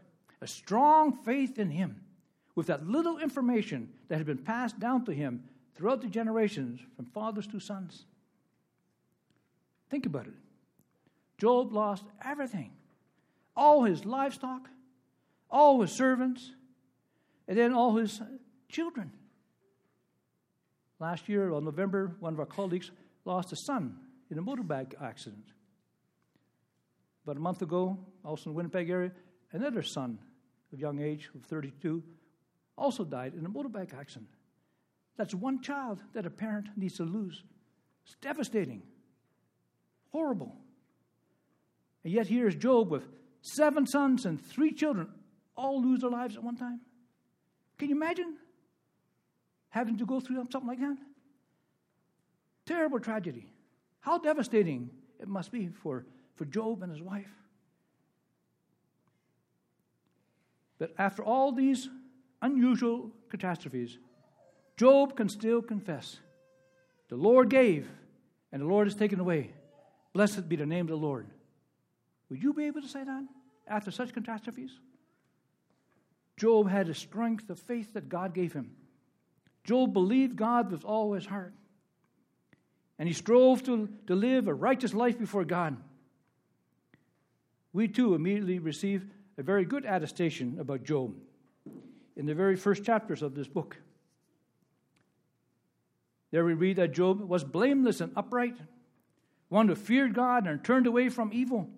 a 0.42 0.48
strong 0.48 1.14
faith 1.14 1.60
in 1.60 1.70
him, 1.70 2.02
with 2.56 2.68
that 2.68 2.88
little 2.88 3.20
information 3.20 3.90
that 4.08 4.18
had 4.18 4.26
been 4.26 4.38
passed 4.40 4.80
down 4.80 5.06
to 5.06 5.14
him 5.14 5.44
throughout 5.80 6.02
the 6.02 6.10
generations 6.10 6.82
from 6.98 7.06
fathers 7.06 7.48
to 7.48 7.58
sons. 7.58 8.04
Think 9.90 10.06
about 10.06 10.28
it. 10.28 10.34
Job 11.38 11.72
lost 11.72 12.04
everything 12.24 12.72
all 13.56 13.84
his 13.84 14.06
livestock, 14.06 14.70
all 15.50 15.82
his 15.82 15.92
servants, 15.92 16.52
and 17.48 17.58
then 17.58 17.74
all 17.74 17.96
his 17.96 18.22
children. 18.70 19.12
Last 21.00 21.28
year, 21.28 21.54
on 21.54 21.64
November, 21.64 22.12
one 22.20 22.34
of 22.34 22.40
our 22.40 22.46
colleagues 22.46 22.92
lost 23.26 23.52
a 23.52 23.56
son 23.56 23.98
in 24.30 24.38
a 24.38 24.42
motorbike 24.42 24.94
accident. 25.02 25.46
About 27.24 27.38
a 27.38 27.42
month 27.42 27.62
ago, 27.62 27.98
also 28.24 28.50
in 28.50 28.54
the 28.54 28.58
Winnipeg 28.58 28.90
area, 28.90 29.12
another 29.52 29.82
son 29.82 30.20
of 30.72 30.80
young 30.80 31.02
age, 31.02 31.30
of 31.36 31.44
32, 31.44 32.04
also 32.78 33.04
died 33.04 33.34
in 33.34 33.46
a 33.46 33.50
motorbike 33.50 33.98
accident. 33.98 34.30
That's 35.20 35.36
one 35.36 35.62
child 35.62 36.02
that 36.14 36.26
a 36.26 36.30
parent 36.30 36.70
needs 36.78 36.96
to 36.96 37.04
lose. 37.04 37.44
It's 38.06 38.16
devastating, 38.22 38.84
horrible. 40.14 40.56
And 42.06 42.14
yet, 42.14 42.28
here's 42.28 42.56
Job 42.56 42.90
with 42.90 43.04
seven 43.42 43.86
sons 43.86 44.26
and 44.26 44.42
three 44.42 44.72
children 44.72 45.10
all 45.58 45.84
lose 45.84 46.00
their 46.00 46.10
lives 46.10 46.38
at 46.38 46.44
one 46.44 46.56
time. 46.56 46.80
Can 47.78 47.90
you 47.90 47.98
imagine 47.98 48.38
having 49.68 49.98
to 49.98 50.06
go 50.06 50.22
through 50.22 50.38
something 50.38 50.66
like 50.66 50.80
that? 50.80 50.96
Terrible 52.66 53.02
tragedy. 53.02 53.52
How 54.00 54.20
devastating 54.20 54.90
it 55.20 55.28
must 55.28 55.52
be 55.52 55.68
for, 55.68 56.06
for 56.36 56.46
Job 56.46 56.82
and 56.82 56.94
his 56.94 57.02
wife. 57.02 57.28
But 60.78 60.94
after 60.98 61.22
all 61.24 61.52
these 61.52 61.90
unusual 62.42 63.12
catastrophes, 63.30 63.98
Job 64.80 65.18
can 65.18 65.28
still 65.28 65.62
confess 65.62 66.20
the 67.10 67.18
Lord 67.18 67.50
gave, 67.50 67.90
and 68.54 68.62
the 68.62 68.66
Lord 68.66 68.88
has 68.88 68.96
taken 68.96 69.20
away. 69.20 69.52
Blessed 70.14 70.48
be 70.48 70.56
the 70.56 70.66
name 70.66 70.86
of 70.86 70.92
the 70.92 70.96
Lord. 70.96 71.28
Would 72.30 72.42
you 72.42 72.54
be 72.54 72.64
able 72.64 72.82
to 72.82 72.88
say 72.88 73.04
that 73.04 73.24
after 73.68 73.92
such 73.92 74.14
catastrophes? 74.14 74.72
Job 76.38 76.70
had 76.70 76.88
the 76.88 76.94
strength 76.94 77.50
of 77.50 77.60
faith 77.60 77.92
that 77.94 78.08
God 78.08 78.34
gave 78.34 78.54
him. 78.54 78.72
Job 79.66 79.92
believed 79.92 80.38
God 80.38 80.72
with 80.72 80.86
all 80.86 81.12
his 81.12 81.26
heart. 81.26 81.54
And 82.98 83.06
he 83.06 83.14
strove 83.14 83.64
to, 83.64 83.90
to 84.08 84.16
live 84.16 84.48
a 84.48 84.54
righteous 84.54 84.94
life 84.94 85.20
before 85.20 85.44
God. 85.44 85.76
We 87.74 87.90
too 87.90 88.16
immediately 88.16 88.60
receive 88.60 89.06
a 89.38 89.44
very 89.44 89.66
good 89.66 89.84
attestation 89.84 90.56
about 90.58 90.86
Job 90.86 91.16
in 92.16 92.26
the 92.26 92.34
very 92.34 92.56
first 92.56 92.86
chapters 92.86 93.22
of 93.22 93.36
this 93.36 93.48
book. 93.50 93.76
There 96.32 96.46
we 96.46 96.54
read 96.54 96.78
that 96.78 96.94
Job 96.94 97.22
was 97.22 97.44
blameless 97.44 98.02
and 98.02 98.12
upright, 98.16 98.58
one 99.50 99.68
who 99.68 99.76
feared 99.76 100.14
God 100.14 100.46
and 100.46 100.64
turned 100.64 100.86
away 100.86 101.10
from 101.10 101.32
evil. 101.34 101.70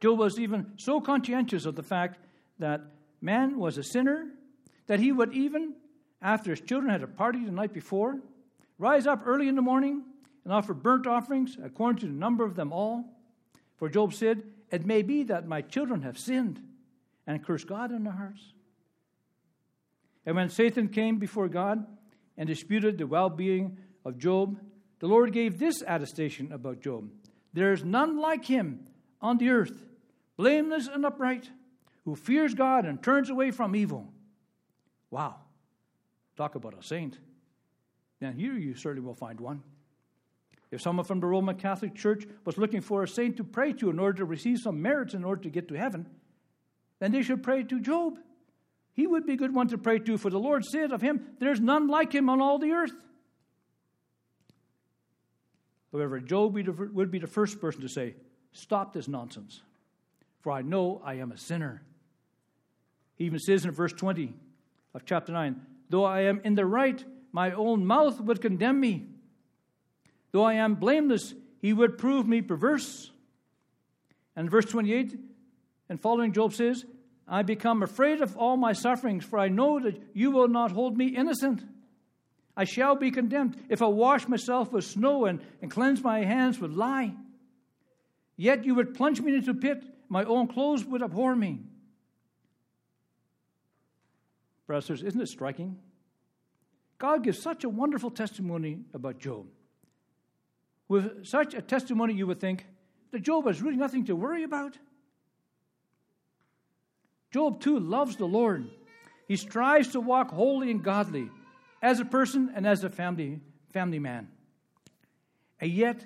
Job 0.00 0.18
was 0.18 0.38
even 0.38 0.72
so 0.76 1.00
conscientious 1.00 1.66
of 1.66 1.76
the 1.76 1.82
fact 1.82 2.18
that 2.58 2.82
man 3.20 3.58
was 3.58 3.78
a 3.78 3.82
sinner 3.82 4.26
that 4.86 5.00
he 5.00 5.12
would 5.12 5.32
even, 5.32 5.74
after 6.20 6.50
his 6.50 6.60
children 6.60 6.90
had 6.90 7.02
a 7.02 7.08
party 7.08 7.44
the 7.44 7.52
night 7.52 7.72
before, 7.72 8.20
rise 8.78 9.06
up 9.06 9.22
early 9.24 9.48
in 9.48 9.56
the 9.56 9.62
morning 9.62 10.02
and 10.44 10.52
offer 10.52 10.74
burnt 10.74 11.06
offerings 11.06 11.56
according 11.62 12.00
to 12.00 12.06
the 12.06 12.12
number 12.12 12.44
of 12.44 12.56
them 12.56 12.72
all. 12.72 13.04
For 13.76 13.88
Job 13.88 14.14
said, 14.14 14.42
It 14.70 14.84
may 14.84 15.02
be 15.02 15.22
that 15.24 15.46
my 15.46 15.62
children 15.62 16.02
have 16.02 16.18
sinned 16.18 16.60
and 17.26 17.44
cursed 17.44 17.66
God 17.66 17.90
in 17.90 18.04
their 18.04 18.12
hearts. 18.12 18.52
And 20.24 20.36
when 20.36 20.48
Satan 20.48 20.88
came 20.88 21.18
before 21.18 21.48
God 21.48 21.86
and 22.36 22.46
disputed 22.46 22.98
the 22.98 23.06
well 23.06 23.30
being 23.30 23.78
of 24.04 24.18
Job, 24.18 24.58
the 24.98 25.06
Lord 25.06 25.32
gave 25.32 25.58
this 25.58 25.82
attestation 25.86 26.52
about 26.52 26.80
Job 26.80 27.10
There 27.52 27.72
is 27.72 27.84
none 27.84 28.18
like 28.18 28.44
him 28.44 28.86
on 29.20 29.38
the 29.38 29.50
earth, 29.50 29.84
blameless 30.36 30.88
and 30.88 31.04
upright, 31.04 31.50
who 32.04 32.14
fears 32.14 32.54
God 32.54 32.84
and 32.84 33.02
turns 33.02 33.30
away 33.30 33.50
from 33.50 33.74
evil. 33.74 34.12
Wow. 35.10 35.36
Talk 36.36 36.54
about 36.54 36.78
a 36.78 36.82
saint. 36.82 37.18
Now, 38.20 38.30
here 38.30 38.54
you 38.54 38.74
certainly 38.74 39.06
will 39.06 39.14
find 39.14 39.40
one. 39.40 39.62
If 40.70 40.82
someone 40.82 41.06
from 41.06 41.20
the 41.20 41.26
Roman 41.26 41.56
Catholic 41.56 41.94
Church 41.94 42.26
was 42.44 42.58
looking 42.58 42.80
for 42.80 43.02
a 43.02 43.08
saint 43.08 43.36
to 43.36 43.44
pray 43.44 43.72
to 43.74 43.90
in 43.90 43.98
order 43.98 44.18
to 44.18 44.24
receive 44.24 44.58
some 44.58 44.82
merits 44.82 45.14
in 45.14 45.24
order 45.24 45.42
to 45.42 45.50
get 45.50 45.68
to 45.68 45.74
heaven, 45.74 46.08
then 46.98 47.12
they 47.12 47.22
should 47.22 47.42
pray 47.42 47.62
to 47.62 47.80
Job. 47.80 48.18
He 48.96 49.06
would 49.06 49.26
be 49.26 49.34
a 49.34 49.36
good 49.36 49.54
one 49.54 49.68
to 49.68 49.78
pray 49.78 49.98
to, 49.98 50.16
for 50.16 50.30
the 50.30 50.38
Lord 50.38 50.64
said 50.64 50.90
of 50.90 51.02
him, 51.02 51.20
There's 51.38 51.60
none 51.60 51.86
like 51.86 52.14
him 52.14 52.30
on 52.30 52.40
all 52.40 52.58
the 52.58 52.72
earth. 52.72 52.94
However, 55.92 56.18
Job 56.18 56.54
would 56.54 57.10
be 57.10 57.18
the 57.18 57.26
first 57.26 57.60
person 57.60 57.82
to 57.82 57.88
say, 57.88 58.14
Stop 58.52 58.94
this 58.94 59.06
nonsense, 59.06 59.60
for 60.40 60.50
I 60.50 60.62
know 60.62 61.02
I 61.04 61.14
am 61.14 61.30
a 61.30 61.36
sinner. 61.36 61.82
He 63.16 63.26
even 63.26 63.38
says 63.38 63.66
in 63.66 63.70
verse 63.70 63.92
20 63.92 64.32
of 64.94 65.04
chapter 65.04 65.30
9, 65.30 65.60
Though 65.90 66.04
I 66.04 66.22
am 66.22 66.40
in 66.42 66.54
the 66.54 66.64
right, 66.64 67.04
my 67.32 67.52
own 67.52 67.84
mouth 67.84 68.18
would 68.22 68.40
condemn 68.40 68.80
me. 68.80 69.08
Though 70.32 70.44
I 70.44 70.54
am 70.54 70.74
blameless, 70.74 71.34
he 71.60 71.74
would 71.74 71.98
prove 71.98 72.26
me 72.26 72.40
perverse. 72.40 73.10
And 74.34 74.50
verse 74.50 74.64
28 74.64 75.18
and 75.90 76.00
following, 76.00 76.32
Job 76.32 76.54
says, 76.54 76.86
I 77.28 77.42
become 77.42 77.82
afraid 77.82 78.20
of 78.20 78.36
all 78.36 78.56
my 78.56 78.72
sufferings, 78.72 79.24
for 79.24 79.38
I 79.38 79.48
know 79.48 79.80
that 79.80 80.00
you 80.14 80.30
will 80.30 80.48
not 80.48 80.70
hold 80.70 80.96
me 80.96 81.08
innocent. 81.08 81.62
I 82.56 82.64
shall 82.64 82.94
be 82.94 83.10
condemned 83.10 83.56
if 83.68 83.82
I 83.82 83.86
wash 83.86 84.28
myself 84.28 84.72
with 84.72 84.84
snow 84.84 85.26
and, 85.26 85.40
and 85.60 85.70
cleanse 85.70 86.02
my 86.02 86.24
hands 86.24 86.58
with 86.58 86.70
lye. 86.70 87.14
Yet 88.36 88.64
you 88.64 88.74
would 88.74 88.94
plunge 88.94 89.20
me 89.20 89.34
into 89.34 89.50
a 89.50 89.54
pit, 89.54 89.82
my 90.08 90.24
own 90.24 90.46
clothes 90.46 90.84
would 90.84 91.02
abhor 91.02 91.34
me. 91.34 91.60
Brothers, 94.66 95.02
isn't 95.02 95.20
it 95.20 95.28
striking? 95.28 95.78
God 96.98 97.24
gives 97.24 97.40
such 97.40 97.64
a 97.64 97.68
wonderful 97.68 98.10
testimony 98.10 98.80
about 98.94 99.18
Job. 99.18 99.46
With 100.88 101.26
such 101.26 101.54
a 101.54 101.60
testimony, 101.60 102.14
you 102.14 102.26
would 102.26 102.40
think 102.40 102.66
that 103.10 103.22
Job 103.22 103.46
has 103.46 103.60
really 103.60 103.76
nothing 103.76 104.06
to 104.06 104.16
worry 104.16 104.44
about. 104.44 104.78
Job, 107.36 107.60
too, 107.60 107.78
loves 107.78 108.16
the 108.16 108.24
Lord. 108.24 108.66
He 109.28 109.36
strives 109.36 109.88
to 109.88 110.00
walk 110.00 110.30
holy 110.30 110.70
and 110.70 110.82
godly 110.82 111.28
as 111.82 112.00
a 112.00 112.04
person 112.06 112.50
and 112.54 112.66
as 112.66 112.82
a 112.82 112.88
family, 112.88 113.40
family 113.74 113.98
man. 113.98 114.28
And 115.60 115.70
yet, 115.70 116.02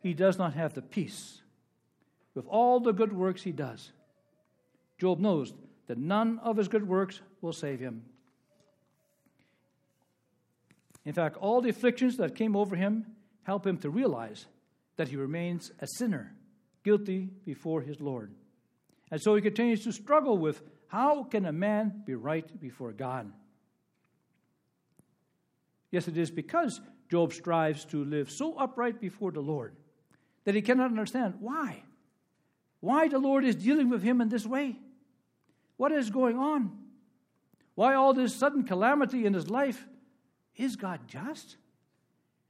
he 0.00 0.12
does 0.12 0.38
not 0.38 0.54
have 0.54 0.74
the 0.74 0.82
peace 0.82 1.40
with 2.34 2.46
all 2.48 2.80
the 2.80 2.90
good 2.90 3.12
works 3.12 3.44
he 3.44 3.52
does. 3.52 3.92
Job 4.98 5.20
knows 5.20 5.54
that 5.86 5.98
none 5.98 6.40
of 6.40 6.56
his 6.56 6.66
good 6.66 6.88
works 6.88 7.20
will 7.40 7.52
save 7.52 7.78
him. 7.78 8.02
In 11.04 11.12
fact, 11.12 11.36
all 11.36 11.60
the 11.60 11.70
afflictions 11.70 12.16
that 12.16 12.34
came 12.34 12.56
over 12.56 12.74
him 12.74 13.06
help 13.44 13.64
him 13.64 13.78
to 13.78 13.88
realize 13.88 14.46
that 14.96 15.06
he 15.06 15.14
remains 15.14 15.70
a 15.78 15.86
sinner, 15.86 16.34
guilty 16.82 17.30
before 17.44 17.82
his 17.82 18.00
Lord. 18.00 18.34
And 19.12 19.20
so 19.20 19.34
he 19.34 19.42
continues 19.42 19.84
to 19.84 19.92
struggle 19.92 20.38
with 20.38 20.62
how 20.88 21.24
can 21.24 21.44
a 21.44 21.52
man 21.52 22.02
be 22.06 22.14
right 22.14 22.60
before 22.60 22.92
God? 22.92 23.30
Yes, 25.90 26.08
it 26.08 26.16
is 26.16 26.30
because 26.30 26.80
Job 27.10 27.34
strives 27.34 27.84
to 27.86 28.02
live 28.02 28.30
so 28.30 28.56
upright 28.56 29.02
before 29.02 29.30
the 29.30 29.42
Lord 29.42 29.76
that 30.44 30.54
he 30.54 30.62
cannot 30.62 30.86
understand 30.86 31.34
why. 31.40 31.82
Why 32.80 33.08
the 33.08 33.18
Lord 33.18 33.44
is 33.44 33.54
dealing 33.54 33.90
with 33.90 34.02
him 34.02 34.22
in 34.22 34.30
this 34.30 34.46
way. 34.46 34.78
What 35.76 35.92
is 35.92 36.08
going 36.08 36.38
on? 36.38 36.72
Why 37.74 37.94
all 37.94 38.14
this 38.14 38.34
sudden 38.34 38.64
calamity 38.64 39.26
in 39.26 39.34
his 39.34 39.50
life? 39.50 39.86
Is 40.56 40.74
God 40.74 41.00
just? 41.06 41.58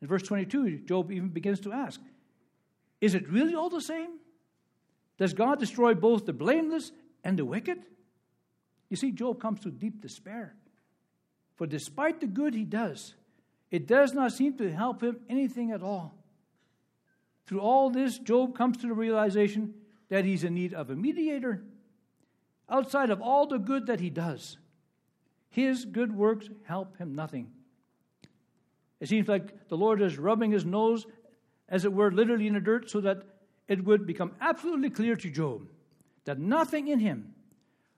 In 0.00 0.06
verse 0.06 0.22
22, 0.22 0.78
Job 0.78 1.10
even 1.10 1.28
begins 1.28 1.58
to 1.60 1.72
ask 1.72 2.00
Is 3.00 3.16
it 3.16 3.28
really 3.28 3.56
all 3.56 3.68
the 3.68 3.80
same? 3.80 4.10
Does 5.18 5.34
God 5.34 5.58
destroy 5.60 5.94
both 5.94 6.26
the 6.26 6.32
blameless 6.32 6.92
and 7.22 7.38
the 7.38 7.44
wicked? 7.44 7.78
You 8.88 8.96
see, 8.96 9.12
Job 9.12 9.40
comes 9.40 9.60
to 9.60 9.70
deep 9.70 10.00
despair. 10.00 10.54
For 11.56 11.66
despite 11.66 12.20
the 12.20 12.26
good 12.26 12.54
he 12.54 12.64
does, 12.64 13.14
it 13.70 13.86
does 13.86 14.12
not 14.12 14.32
seem 14.32 14.56
to 14.58 14.70
help 14.70 15.02
him 15.02 15.20
anything 15.28 15.70
at 15.70 15.82
all. 15.82 16.14
Through 17.46 17.60
all 17.60 17.90
this, 17.90 18.18
Job 18.18 18.56
comes 18.56 18.78
to 18.78 18.86
the 18.86 18.94
realization 18.94 19.74
that 20.08 20.24
he's 20.24 20.44
in 20.44 20.54
need 20.54 20.74
of 20.74 20.90
a 20.90 20.96
mediator. 20.96 21.62
Outside 22.68 23.10
of 23.10 23.20
all 23.20 23.46
the 23.46 23.58
good 23.58 23.86
that 23.86 24.00
he 24.00 24.10
does, 24.10 24.58
his 25.48 25.84
good 25.84 26.14
works 26.14 26.48
help 26.64 26.96
him 26.98 27.14
nothing. 27.14 27.50
It 29.00 29.08
seems 29.08 29.28
like 29.28 29.68
the 29.68 29.76
Lord 29.76 30.00
is 30.00 30.18
rubbing 30.18 30.52
his 30.52 30.64
nose, 30.64 31.06
as 31.68 31.84
it 31.84 31.92
were, 31.92 32.12
literally 32.12 32.46
in 32.46 32.54
the 32.54 32.60
dirt, 32.60 32.88
so 32.90 33.00
that 33.00 33.24
it 33.72 33.86
would 33.86 34.06
become 34.06 34.32
absolutely 34.38 34.90
clear 34.90 35.16
to 35.16 35.30
Job 35.30 35.66
that 36.26 36.38
nothing 36.38 36.88
in 36.88 36.98
him 36.98 37.34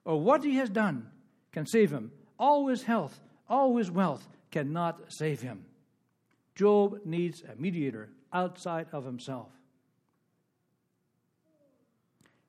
or 0.05 0.21
what 0.21 0.45
he 0.45 0.55
has 0.55 0.71
done 0.71 1.09
can 1.51 1.67
save 1.67 1.91
him. 1.91 2.13
All 2.39 2.69
his 2.69 2.85
health, 2.85 3.19
all 3.49 3.77
his 3.77 3.91
wealth 3.91 4.29
cannot 4.53 5.13
save 5.13 5.43
him. 5.43 5.65
Job 6.55 7.01
needs 7.05 7.43
a 7.43 7.61
mediator 7.61 8.09
outside 8.33 8.87
of 8.93 9.05
himself. 9.05 9.49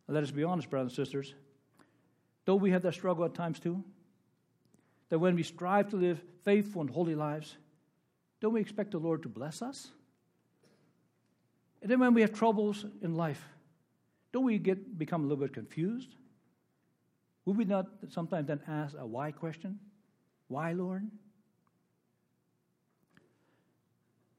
Let 0.08 0.22
us 0.22 0.30
be 0.30 0.44
honest, 0.44 0.70
brothers 0.70 0.96
and 0.96 1.06
sisters. 1.08 1.34
Don't 2.46 2.62
we 2.62 2.70
have 2.70 2.84
that 2.84 2.94
struggle 2.94 3.26
at 3.26 3.34
times 3.34 3.60
too? 3.60 3.84
That 5.10 5.18
when 5.18 5.36
we 5.36 5.42
strive 5.42 5.90
to 5.90 5.96
live 5.96 6.22
faithful 6.44 6.82
and 6.82 6.92
holy 6.92 7.16
lives, 7.16 7.58
don't 8.40 8.54
we 8.54 8.62
expect 8.62 8.92
the 8.92 9.00
Lord 9.00 9.24
to 9.24 9.30
bless 9.30 9.64
us? 9.64 9.88
And 11.86 11.92
then 11.92 12.00
when 12.00 12.16
we 12.16 12.22
have 12.22 12.34
troubles 12.34 12.84
in 13.04 13.14
life, 13.14 13.46
don't 14.34 14.44
we 14.44 14.58
get 14.58 14.98
become 14.98 15.24
a 15.24 15.28
little 15.28 15.44
bit 15.44 15.54
confused? 15.54 16.16
Would 17.46 17.58
we 17.58 17.64
not 17.64 17.86
sometimes 18.10 18.48
then 18.48 18.60
ask 18.68 18.96
a 18.98 19.06
why 19.06 19.32
question? 19.32 19.78
Why, 20.48 20.72
Lord? 20.72 21.08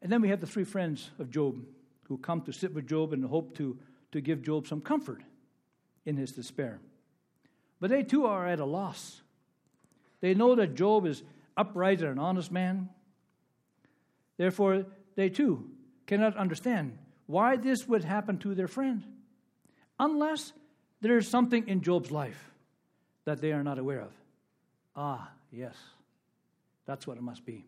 And 0.03 0.11
then 0.11 0.23
we 0.23 0.29
have 0.31 0.41
the 0.41 0.47
three 0.49 0.65
friends 0.65 1.11
of 1.21 1.31
Job 1.31 1.65
who 2.09 2.19
come 2.19 2.43
to 2.43 2.53
sit 2.53 2.75
with 2.75 2.89
Job 2.89 3.13
and 3.13 3.25
hope 3.25 3.57
to, 3.59 3.79
to 4.11 4.21
give 4.21 4.43
Job 4.43 4.67
some 4.67 4.81
comfort 4.81 5.23
in 6.05 6.17
his 6.17 6.33
despair. 6.33 6.81
But 7.79 7.91
they 7.91 8.03
too 8.03 8.27
are 8.27 8.49
at 8.49 8.59
a 8.59 8.65
loss. 8.65 9.23
They 10.21 10.35
know 10.35 10.57
that 10.57 10.75
Job 10.75 11.07
is 11.07 11.23
upright 11.57 12.01
and 12.01 12.11
an 12.11 12.19
honest 12.19 12.51
man. 12.51 12.89
Therefore, 14.37 14.85
they 15.15 15.29
too 15.29 15.71
cannot 16.09 16.37
understand 16.37 16.99
why 17.27 17.57
this 17.57 17.87
would 17.89 18.05
happen 18.05 18.39
to 18.39 18.55
their 18.55 18.69
friend, 18.69 19.03
unless 19.99 20.53
there 21.01 21.19
is 21.19 21.29
something 21.29 21.69
in 21.69 21.81
Job's 21.83 22.11
life 22.11 22.51
that 23.25 23.41
they 23.41 23.53
are 23.53 23.63
not 23.63 23.79
aware 23.79 24.01
of. 24.01 24.13
Ah, 24.95 25.31
yes, 25.51 25.75
that's 26.87 27.07
what 27.07 27.17
it 27.17 27.23
must 27.23 27.45
be. 27.45 27.65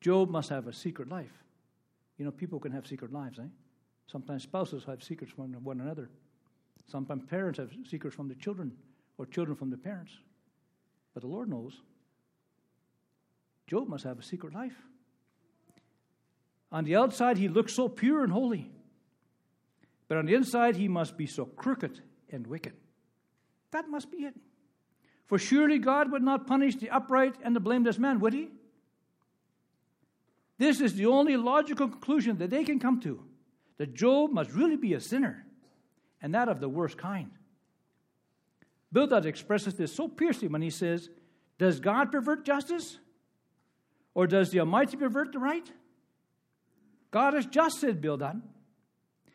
Job 0.00 0.30
must 0.30 0.48
have 0.48 0.66
a 0.66 0.72
secret 0.72 1.08
life. 1.08 1.32
You 2.18 2.24
know, 2.24 2.30
people 2.30 2.58
can 2.58 2.72
have 2.72 2.86
secret 2.86 3.12
lives, 3.12 3.38
eh? 3.38 3.48
Sometimes 4.06 4.44
spouses 4.44 4.84
have 4.84 5.02
secrets 5.02 5.32
from 5.32 5.52
one 5.62 5.80
another. 5.80 6.08
Sometimes 6.88 7.24
parents 7.28 7.58
have 7.58 7.70
secrets 7.88 8.16
from 8.16 8.28
the 8.28 8.34
children, 8.34 8.72
or 9.18 9.26
children 9.26 9.56
from 9.56 9.70
the 9.70 9.76
parents. 9.76 10.12
But 11.12 11.22
the 11.22 11.28
Lord 11.28 11.48
knows. 11.48 11.80
Job 13.66 13.88
must 13.88 14.04
have 14.04 14.18
a 14.18 14.22
secret 14.22 14.54
life. 14.54 14.76
On 16.76 16.84
the 16.84 16.94
outside, 16.94 17.38
he 17.38 17.48
looks 17.48 17.72
so 17.72 17.88
pure 17.88 18.22
and 18.22 18.30
holy. 18.30 18.70
But 20.08 20.18
on 20.18 20.26
the 20.26 20.34
inside, 20.34 20.76
he 20.76 20.88
must 20.88 21.16
be 21.16 21.26
so 21.26 21.46
crooked 21.46 22.02
and 22.28 22.46
wicked. 22.46 22.74
That 23.70 23.88
must 23.88 24.10
be 24.10 24.18
it. 24.18 24.34
For 25.24 25.38
surely 25.38 25.78
God 25.78 26.12
would 26.12 26.22
not 26.22 26.46
punish 26.46 26.76
the 26.76 26.90
upright 26.90 27.34
and 27.42 27.56
the 27.56 27.60
blameless 27.60 27.98
man, 27.98 28.20
would 28.20 28.34
he? 28.34 28.50
This 30.58 30.82
is 30.82 30.92
the 30.92 31.06
only 31.06 31.38
logical 31.38 31.88
conclusion 31.88 32.36
that 32.40 32.50
they 32.50 32.62
can 32.62 32.78
come 32.78 33.00
to 33.00 33.24
that 33.78 33.94
Job 33.94 34.32
must 34.32 34.52
really 34.52 34.76
be 34.76 34.92
a 34.92 35.00
sinner, 35.00 35.46
and 36.20 36.34
that 36.34 36.50
of 36.50 36.60
the 36.60 36.68
worst 36.68 36.98
kind. 36.98 37.30
Bildad 38.92 39.24
expresses 39.24 39.76
this 39.76 39.94
so 39.94 40.08
piercingly 40.08 40.52
when 40.52 40.60
he 40.60 40.68
says, 40.68 41.08
Does 41.56 41.80
God 41.80 42.12
pervert 42.12 42.44
justice? 42.44 42.98
Or 44.12 44.26
does 44.26 44.50
the 44.50 44.60
Almighty 44.60 44.98
pervert 44.98 45.32
the 45.32 45.38
right? 45.38 45.72
God 47.16 47.34
is 47.34 47.46
just, 47.46 47.80
said 47.80 48.02
Bildad. 48.02 48.42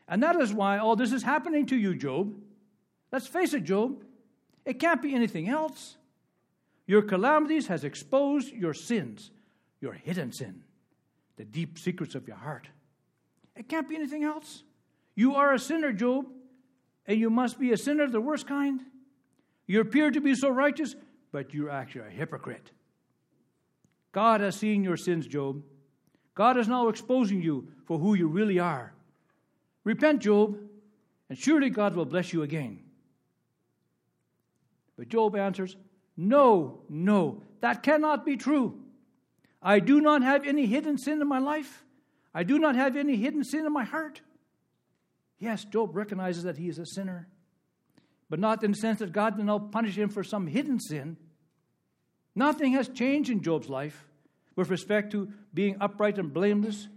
And 0.08 0.22
that 0.22 0.36
is 0.36 0.54
why 0.54 0.78
all 0.78 0.96
this 0.96 1.12
is 1.12 1.24
happening 1.24 1.66
to 1.66 1.76
you, 1.76 1.96
Job. 1.96 2.32
Let's 3.12 3.26
face 3.26 3.56
it, 3.56 3.64
Job. 3.64 4.04
It 4.66 4.76
can't 4.80 5.02
be 5.02 5.16
anything 5.16 5.50
else. 5.50 5.98
Your 6.86 7.02
calamities 7.02 7.66
has 7.66 7.84
exposed 7.84 8.54
your 8.54 8.76
sins, 8.76 9.32
your 9.80 9.94
hidden 9.94 10.32
sin 10.32 10.62
the 11.38 11.44
deep 11.44 11.80
secrets 11.80 12.14
of 12.14 12.28
your 12.28 12.38
heart. 12.38 12.68
It 13.56 13.68
can't 13.68 13.90
be 13.90 13.96
anything 13.96 14.24
else. 14.24 14.62
You 15.16 15.34
are 15.34 15.52
a 15.52 15.58
sinner, 15.58 15.92
Job, 15.92 16.28
and 17.08 17.20
you 17.20 17.32
must 17.32 17.60
be 17.60 17.72
a 17.72 17.78
sinner 17.78 18.04
of 18.04 18.12
the 18.12 18.22
worst 18.22 18.46
kind. 18.46 18.82
You 19.66 19.82
appear 19.82 20.12
to 20.12 20.22
be 20.22 20.36
so 20.36 20.50
righteous, 20.50 20.96
but 21.32 21.52
you're 21.52 21.72
actually 21.72 22.06
a 22.06 22.12
hypocrite. 22.12 22.70
God 24.12 24.42
has 24.42 24.56
seen 24.56 24.84
your 24.84 24.98
sins, 24.98 25.26
Job. 25.26 25.64
God 26.34 26.58
is 26.58 26.68
now 26.68 26.88
exposing 26.88 27.42
you 27.42 27.68
for 27.86 28.00
who 28.00 28.14
you 28.14 28.28
really 28.28 28.60
are. 28.60 28.94
Repent, 29.84 30.22
Job, 30.22 30.58
and 31.30 31.38
surely 31.38 31.70
God 31.70 31.96
will 31.96 32.06
bless 32.06 32.32
you 32.32 32.44
again. 32.44 32.80
But 34.98 35.10
Job 35.10 35.36
answers, 35.36 35.76
No, 36.16 36.82
no, 36.90 37.42
that 37.62 37.84
cannot 37.84 38.26
be 38.26 38.38
true. 38.38 38.80
I 39.62 39.80
do 39.80 40.02
not 40.02 40.22
have 40.24 40.46
any 40.46 40.66
hidden 40.66 40.98
sin 40.98 41.22
in 41.22 41.28
my 41.28 41.40
life. 41.40 41.84
I 42.34 42.44
do 42.44 42.58
not 42.58 42.76
have 42.76 42.96
any 42.96 43.16
hidden 43.16 43.44
sin 43.44 43.66
in 43.66 43.74
my 43.74 43.84
heart. 43.84 44.22
Yes, 45.38 45.66
Job 45.66 45.96
recognizes 45.96 46.44
that 46.44 46.58
he 46.58 46.70
is 46.70 46.80
a 46.80 46.86
sinner, 46.86 47.28
but 48.30 48.40
not 48.40 48.64
in 48.64 48.72
the 48.72 48.78
sense 48.78 49.00
that 49.00 49.12
God 49.12 49.38
will 49.38 49.44
now 49.44 49.60
punish 49.60 49.98
him 49.98 50.10
for 50.10 50.24
some 50.24 50.48
hidden 50.48 50.80
sin. 50.80 51.18
Nothing 52.36 52.74
has 52.74 52.88
changed 52.88 53.30
in 53.30 53.42
Job's 53.42 53.68
life 53.68 54.06
with 54.62 54.70
respect 54.70 55.12
to 55.12 55.28
being 55.56 55.76
upright 55.82 56.20
and 56.20 56.32
blameless, 56.32 56.88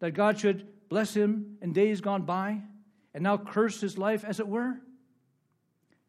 that 0.00 0.10
God 0.10 0.40
should 0.40 0.66
bless 0.88 1.14
him 1.14 1.56
in 1.62 1.72
days 1.72 2.00
gone 2.00 2.22
by 2.22 2.62
and 3.14 3.22
now 3.22 3.36
curse 3.36 3.80
his 3.80 3.96
life, 3.96 4.24
as 4.24 4.40
it 4.40 4.48
were. 4.48 4.80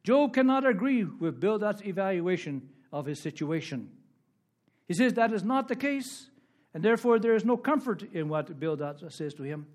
Job 0.03 0.33
cannot 0.33 0.65
agree 0.65 1.03
with 1.03 1.39
Bildad's 1.39 1.83
evaluation 1.83 2.67
of 2.91 3.05
his 3.05 3.19
situation. 3.19 3.91
He 4.87 4.95
says 4.95 5.13
that 5.13 5.31
is 5.31 5.43
not 5.43 5.67
the 5.67 5.75
case, 5.75 6.31
and 6.73 6.83
therefore 6.83 7.19
there 7.19 7.35
is 7.35 7.45
no 7.45 7.57
comfort 7.57 8.01
in 8.11 8.27
what 8.27 8.59
Bildad 8.59 9.03
says 9.11 9.35
to 9.35 9.43
him, 9.43 9.67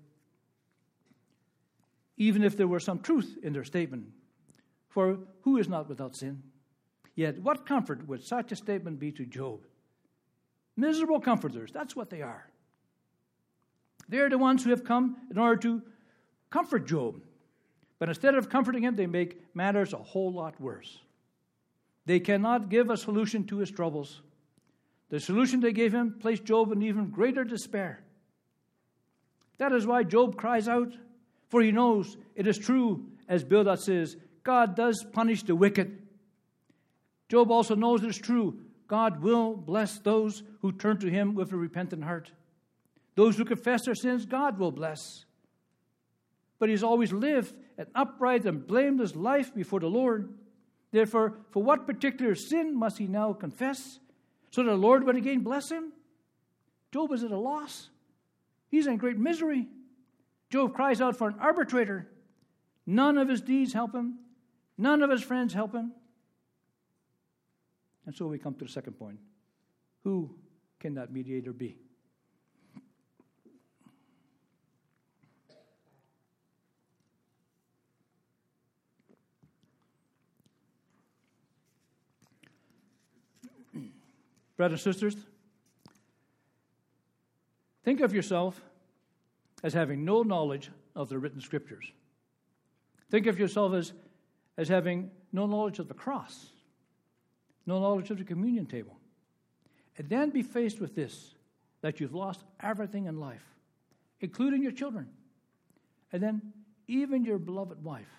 even 2.17 2.43
if 2.43 2.57
there 2.57 2.67
were 2.67 2.81
some 2.81 2.99
truth 2.99 3.37
in 3.43 3.53
their 3.53 3.63
statement. 3.63 4.07
For 4.89 5.19
who 5.43 5.57
is 5.57 5.69
not 5.69 5.87
without 5.87 6.17
sin? 6.17 6.43
Yet, 7.15 7.39
what 7.39 7.65
comfort 7.65 8.05
would 8.07 8.23
such 8.23 8.51
a 8.51 8.57
statement 8.57 8.99
be 8.99 9.13
to 9.13 9.25
Job? 9.25 9.61
Miserable 10.77 11.19
comforters, 11.19 11.71
that's 11.71 11.95
what 11.95 12.11
they 12.11 12.21
are. 12.21 12.47
They're 14.07 14.29
the 14.29 14.37
ones 14.37 14.63
who 14.63 14.69
have 14.69 14.83
come 14.83 15.17
in 15.29 15.37
order 15.37 15.57
to 15.63 15.81
comfort 16.51 16.87
Job. 16.87 17.19
But 17.99 18.09
instead 18.09 18.35
of 18.35 18.47
comforting 18.47 18.83
him, 18.83 18.95
they 18.95 19.07
make 19.07 19.41
matters 19.55 19.91
a 19.91 19.97
whole 19.97 20.31
lot 20.31 20.61
worse. 20.61 20.99
They 22.05 22.19
cannot 22.19 22.69
give 22.69 22.89
a 22.89 22.95
solution 22.95 23.45
to 23.47 23.57
his 23.57 23.71
troubles. 23.71 24.21
The 25.09 25.19
solution 25.19 25.59
they 25.59 25.73
gave 25.73 25.93
him 25.93 26.17
placed 26.19 26.45
Job 26.45 26.71
in 26.71 26.83
even 26.83 27.09
greater 27.09 27.43
despair. 27.43 28.03
That 29.57 29.71
is 29.71 29.87
why 29.87 30.03
Job 30.03 30.37
cries 30.37 30.67
out, 30.67 30.93
for 31.49 31.61
he 31.61 31.71
knows 31.71 32.17
it 32.35 32.45
is 32.45 32.57
true, 32.57 33.05
as 33.27 33.43
Bildad 33.43 33.79
says, 33.79 34.15
God 34.43 34.75
does 34.75 35.03
punish 35.11 35.43
the 35.43 35.55
wicked. 35.55 36.01
Job 37.29 37.51
also 37.51 37.75
knows 37.75 38.03
it 38.03 38.09
is 38.09 38.17
true, 38.17 38.59
God 38.87 39.21
will 39.21 39.55
bless 39.55 39.99
those 39.99 40.43
who 40.61 40.71
turn 40.71 40.97
to 40.99 41.09
him 41.09 41.35
with 41.35 41.51
a 41.51 41.57
repentant 41.57 42.03
heart. 42.03 42.31
Those 43.15 43.37
who 43.37 43.45
confess 43.45 43.85
their 43.85 43.95
sins, 43.95 44.25
God 44.25 44.57
will 44.57 44.71
bless. 44.71 45.25
But 46.59 46.69
he's 46.69 46.83
always 46.83 47.11
lived 47.11 47.53
an 47.77 47.87
upright 47.93 48.45
and 48.45 48.65
blameless 48.65 49.15
life 49.15 49.53
before 49.53 49.79
the 49.79 49.87
Lord. 49.87 50.33
Therefore, 50.91 51.37
for 51.51 51.61
what 51.61 51.85
particular 51.85 52.35
sin 52.35 52.77
must 52.77 52.97
he 52.97 53.07
now 53.07 53.33
confess? 53.33 53.99
so 54.51 54.63
that 54.63 54.69
the 54.69 54.75
Lord 54.75 55.03
would 55.03 55.15
again 55.15 55.41
bless 55.41 55.69
him? 55.69 55.91
Job 56.91 57.11
is 57.11 57.23
at 57.23 57.31
a 57.31 57.37
loss. 57.37 57.89
He's 58.69 58.87
in 58.87 58.97
great 58.97 59.17
misery. 59.17 59.67
Job 60.49 60.73
cries 60.73 61.01
out 61.01 61.15
for 61.15 61.27
an 61.27 61.35
arbitrator. 61.39 62.07
None 62.85 63.17
of 63.17 63.27
his 63.27 63.41
deeds 63.41 63.73
help 63.73 63.93
him, 63.93 64.19
none 64.77 65.03
of 65.03 65.09
his 65.09 65.21
friends 65.21 65.53
help 65.53 65.73
him. 65.73 65.91
And 68.07 68.15
so 68.15 68.25
we 68.25 68.39
come 68.39 68.55
to 68.55 68.63
the 68.63 68.71
second 68.71 68.93
point 68.93 69.19
who 70.03 70.33
can 70.79 70.95
that 70.95 71.11
mediator 71.11 71.51
be? 71.51 71.77
Brothers 84.55 84.85
and 84.85 84.95
sisters, 84.95 85.15
think 87.83 87.99
of 87.99 88.13
yourself 88.13 88.59
as 89.63 89.73
having 89.73 90.03
no 90.03 90.23
knowledge 90.23 90.71
of 90.95 91.09
the 91.09 91.19
written 91.19 91.41
scriptures. 91.41 91.91
Think 93.11 93.27
of 93.27 93.37
yourself 93.37 93.73
as, 93.73 93.93
as 94.57 94.67
having 94.67 95.11
no 95.31 95.45
knowledge 95.45 95.77
of 95.77 95.87
the 95.87 95.93
cross, 95.93 96.53
no 97.67 97.79
knowledge 97.79 98.09
of 98.09 98.17
the 98.17 98.23
communion 98.23 98.65
table. 98.65 98.97
And 99.97 100.09
then 100.09 100.29
be 100.29 100.41
faced 100.41 100.79
with 100.79 100.95
this 100.95 101.35
that 101.81 101.99
you've 101.99 102.15
lost 102.15 102.43
everything 102.61 103.05
in 103.05 103.19
life, 103.19 103.43
including 104.21 104.63
your 104.63 104.71
children. 104.71 105.07
And 106.11 106.23
then 106.23 106.53
even 106.87 107.23
your 107.23 107.37
beloved 107.37 107.83
wife, 107.83 108.09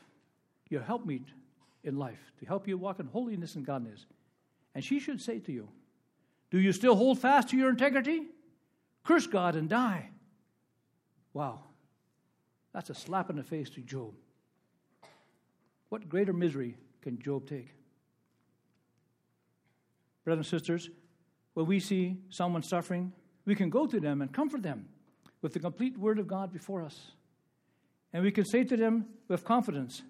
your 0.68 0.82
helpmeet 0.82 1.24
in 1.82 1.96
life, 1.96 2.32
to 2.40 2.46
help 2.46 2.68
you 2.68 2.76
walk 2.76 3.00
in 3.00 3.06
holiness 3.06 3.54
and 3.54 3.64
godliness. 3.64 4.06
And 4.74 4.84
she 4.84 5.00
should 5.00 5.20
say 5.20 5.38
to 5.40 5.52
you, 5.52 5.68
do 6.50 6.58
you 6.58 6.72
still 6.72 6.94
hold 6.94 7.18
fast 7.18 7.50
to 7.50 7.56
your 7.56 7.70
integrity? 7.70 8.22
Curse 9.04 9.26
God 9.26 9.56
and 9.56 9.68
die. 9.68 10.11
Wow. 11.32 11.61
That's 12.72 12.90
a 12.90 12.94
slap 12.94 13.30
in 13.30 13.37
the 13.37 13.42
face 13.42 13.70
to 13.70 13.80
Job. 13.80 14.14
What 15.88 16.08
greater 16.08 16.32
misery 16.32 16.76
can 17.00 17.18
Job 17.18 17.48
take? 17.48 17.78
Brothers 20.29 20.53
and 20.53 20.61
sisters, 20.61 20.91
when 21.55 21.64
we 21.64 21.81
see 21.81 22.19
someone 22.29 22.62
suffering, 22.62 23.14
we 23.47 23.55
can 23.55 23.71
go 23.71 23.87
to 23.87 23.99
them 23.99 24.21
and 24.21 24.31
comfort 24.31 24.62
them 24.62 24.87
with 25.41 25.55
the 25.55 25.59
complete 25.59 25.97
Word 25.97 26.19
of 26.19 26.29
God 26.29 26.53
before 26.53 26.83
us. 26.83 27.12
And 28.12 28.23
we 28.23 28.31
can 28.31 28.45
say 28.45 28.62
to 28.62 28.77
them 28.77 29.07
with 29.29 29.43
confidence 29.43 30.03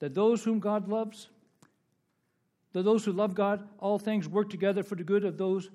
that 0.00 0.16
those 0.16 0.42
whom 0.42 0.58
God 0.58 0.88
loves, 0.88 1.28
to 2.72 2.82
those 2.82 3.04
who 3.04 3.12
love 3.12 3.36
God, 3.36 3.68
all 3.78 4.00
things 4.00 4.28
work 4.28 4.50
together 4.50 4.82
for 4.82 4.96
the 4.96 5.04
good 5.04 5.24
of 5.24 5.38
those 5.38 5.70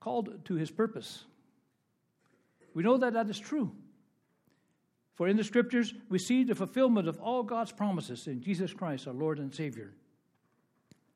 called 0.00 0.44
to 0.46 0.54
his 0.56 0.72
purpose. 0.72 1.22
We 2.74 2.82
know 2.82 2.96
that 2.96 3.12
that 3.12 3.30
is 3.30 3.38
true. 3.38 3.70
For 5.14 5.28
in 5.28 5.36
the 5.36 5.44
scriptures, 5.44 5.94
we 6.08 6.18
see 6.18 6.42
the 6.42 6.56
fulfillment 6.56 7.06
of 7.06 7.20
all 7.20 7.44
God's 7.44 7.70
promises 7.70 8.26
in 8.26 8.42
Jesus 8.42 8.74
Christ, 8.74 9.06
our 9.06 9.14
Lord 9.14 9.38
and 9.38 9.54
Savior. 9.54 9.94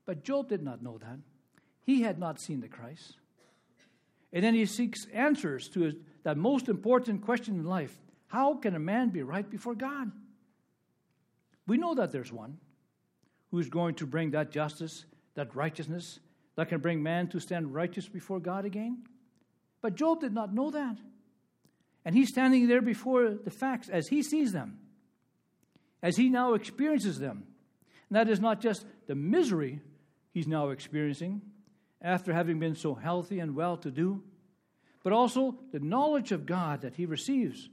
But 0.05 0.23
Job 0.23 0.49
did 0.49 0.63
not 0.63 0.81
know 0.81 0.99
that. 0.99 1.19
He 1.87 2.03
had 2.03 2.18
not 2.18 2.40
seen 2.40 2.61
the 2.61 2.68
Christ. 2.68 3.16
And 4.33 4.44
then 4.44 4.55
he 4.55 4.66
seeks 4.66 5.07
answers 5.14 5.68
to 5.68 5.81
his, 5.83 5.94
that 6.25 6.37
most 6.37 6.68
important 6.68 7.22
question 7.22 7.55
in 7.55 7.64
life 7.64 7.96
How 8.27 8.55
can 8.55 8.75
a 8.75 8.81
man 8.81 9.11
be 9.11 9.22
right 9.22 9.49
before 9.49 9.77
God? 9.77 10.11
We 11.66 11.79
know 11.79 11.94
that 11.94 12.12
there's 12.12 12.33
one 12.33 12.59
who's 13.51 13.68
going 13.68 13.94
to 13.96 14.07
bring 14.07 14.33
that 14.33 14.51
justice, 14.51 15.05
that 15.37 15.55
righteousness, 15.55 16.18
that 16.57 16.68
can 16.68 16.81
bring 16.81 17.03
man 17.03 17.29
to 17.29 17.40
stand 17.40 17.72
righteous 17.72 18.09
before 18.09 18.40
God 18.40 18.64
again. 18.64 19.05
But 19.81 19.94
Job 19.94 20.20
did 20.20 20.33
not 20.33 20.53
know 20.53 20.70
that. 20.72 20.99
And 22.05 22.14
he's 22.14 22.29
standing 22.29 22.66
there 22.66 22.83
before 22.83 23.31
the 23.31 23.51
facts 23.51 23.88
as 23.88 24.09
he 24.09 24.22
sees 24.22 24.53
them, 24.53 24.79
as 26.03 26.16
he 26.16 26.31
now 26.31 26.55
experiences 26.55 27.18
them. 27.18 27.44
And 28.09 28.16
that 28.16 28.29
is 28.29 28.40
not 28.40 28.61
just 28.61 28.85
the 29.07 29.14
misery 29.14 29.81
he's 30.33 30.46
now 30.46 30.70
experiencing 30.70 31.42
after 32.03 32.33
having 32.33 32.59
been 32.59 32.75
so 32.75 32.95
healthy 32.95 33.39
and 33.39 33.55
well 33.55 33.77
to 33.79 33.91
do, 33.91 34.23
but 35.03 35.13
also 35.13 35.57
the 35.73 35.81
knowledge 35.81 36.33
of 36.33 36.47
God 36.47 36.83
that 36.83 36.95
he 36.95 37.07
receives 37.07 37.69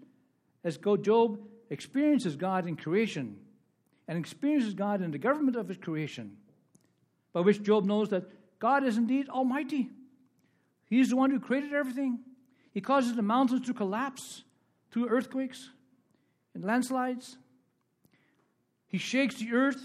as 0.63 0.77
Job 1.01 1.39
experiences 1.69 2.35
God 2.35 2.67
in 2.67 2.75
creation 2.75 3.37
and 4.07 4.17
experiences 4.17 4.73
God 4.73 5.01
in 5.01 5.11
the 5.11 5.17
government 5.17 5.57
of 5.57 5.67
his 5.67 5.77
creation, 5.77 6.37
by 7.33 7.41
which 7.41 7.63
Job 7.63 7.85
knows 7.85 8.09
that 8.09 8.29
God 8.59 8.83
is 8.83 8.97
indeed 8.97 9.29
almighty. 9.29 9.89
He 10.89 10.99
is 10.99 11.09
the 11.09 11.15
one 11.15 11.31
who 11.31 11.39
created 11.39 11.73
everything. 11.73 12.19
He 12.71 12.81
causes 12.81 13.15
the 13.15 13.21
mountains 13.21 13.65
to 13.67 13.73
collapse 13.73 14.43
through 14.91 15.09
earthquakes 15.09 15.69
and 16.53 16.63
landslides. 16.63 17.37
He 18.87 18.97
shakes 18.99 19.35
the 19.35 19.53
earth 19.53 19.81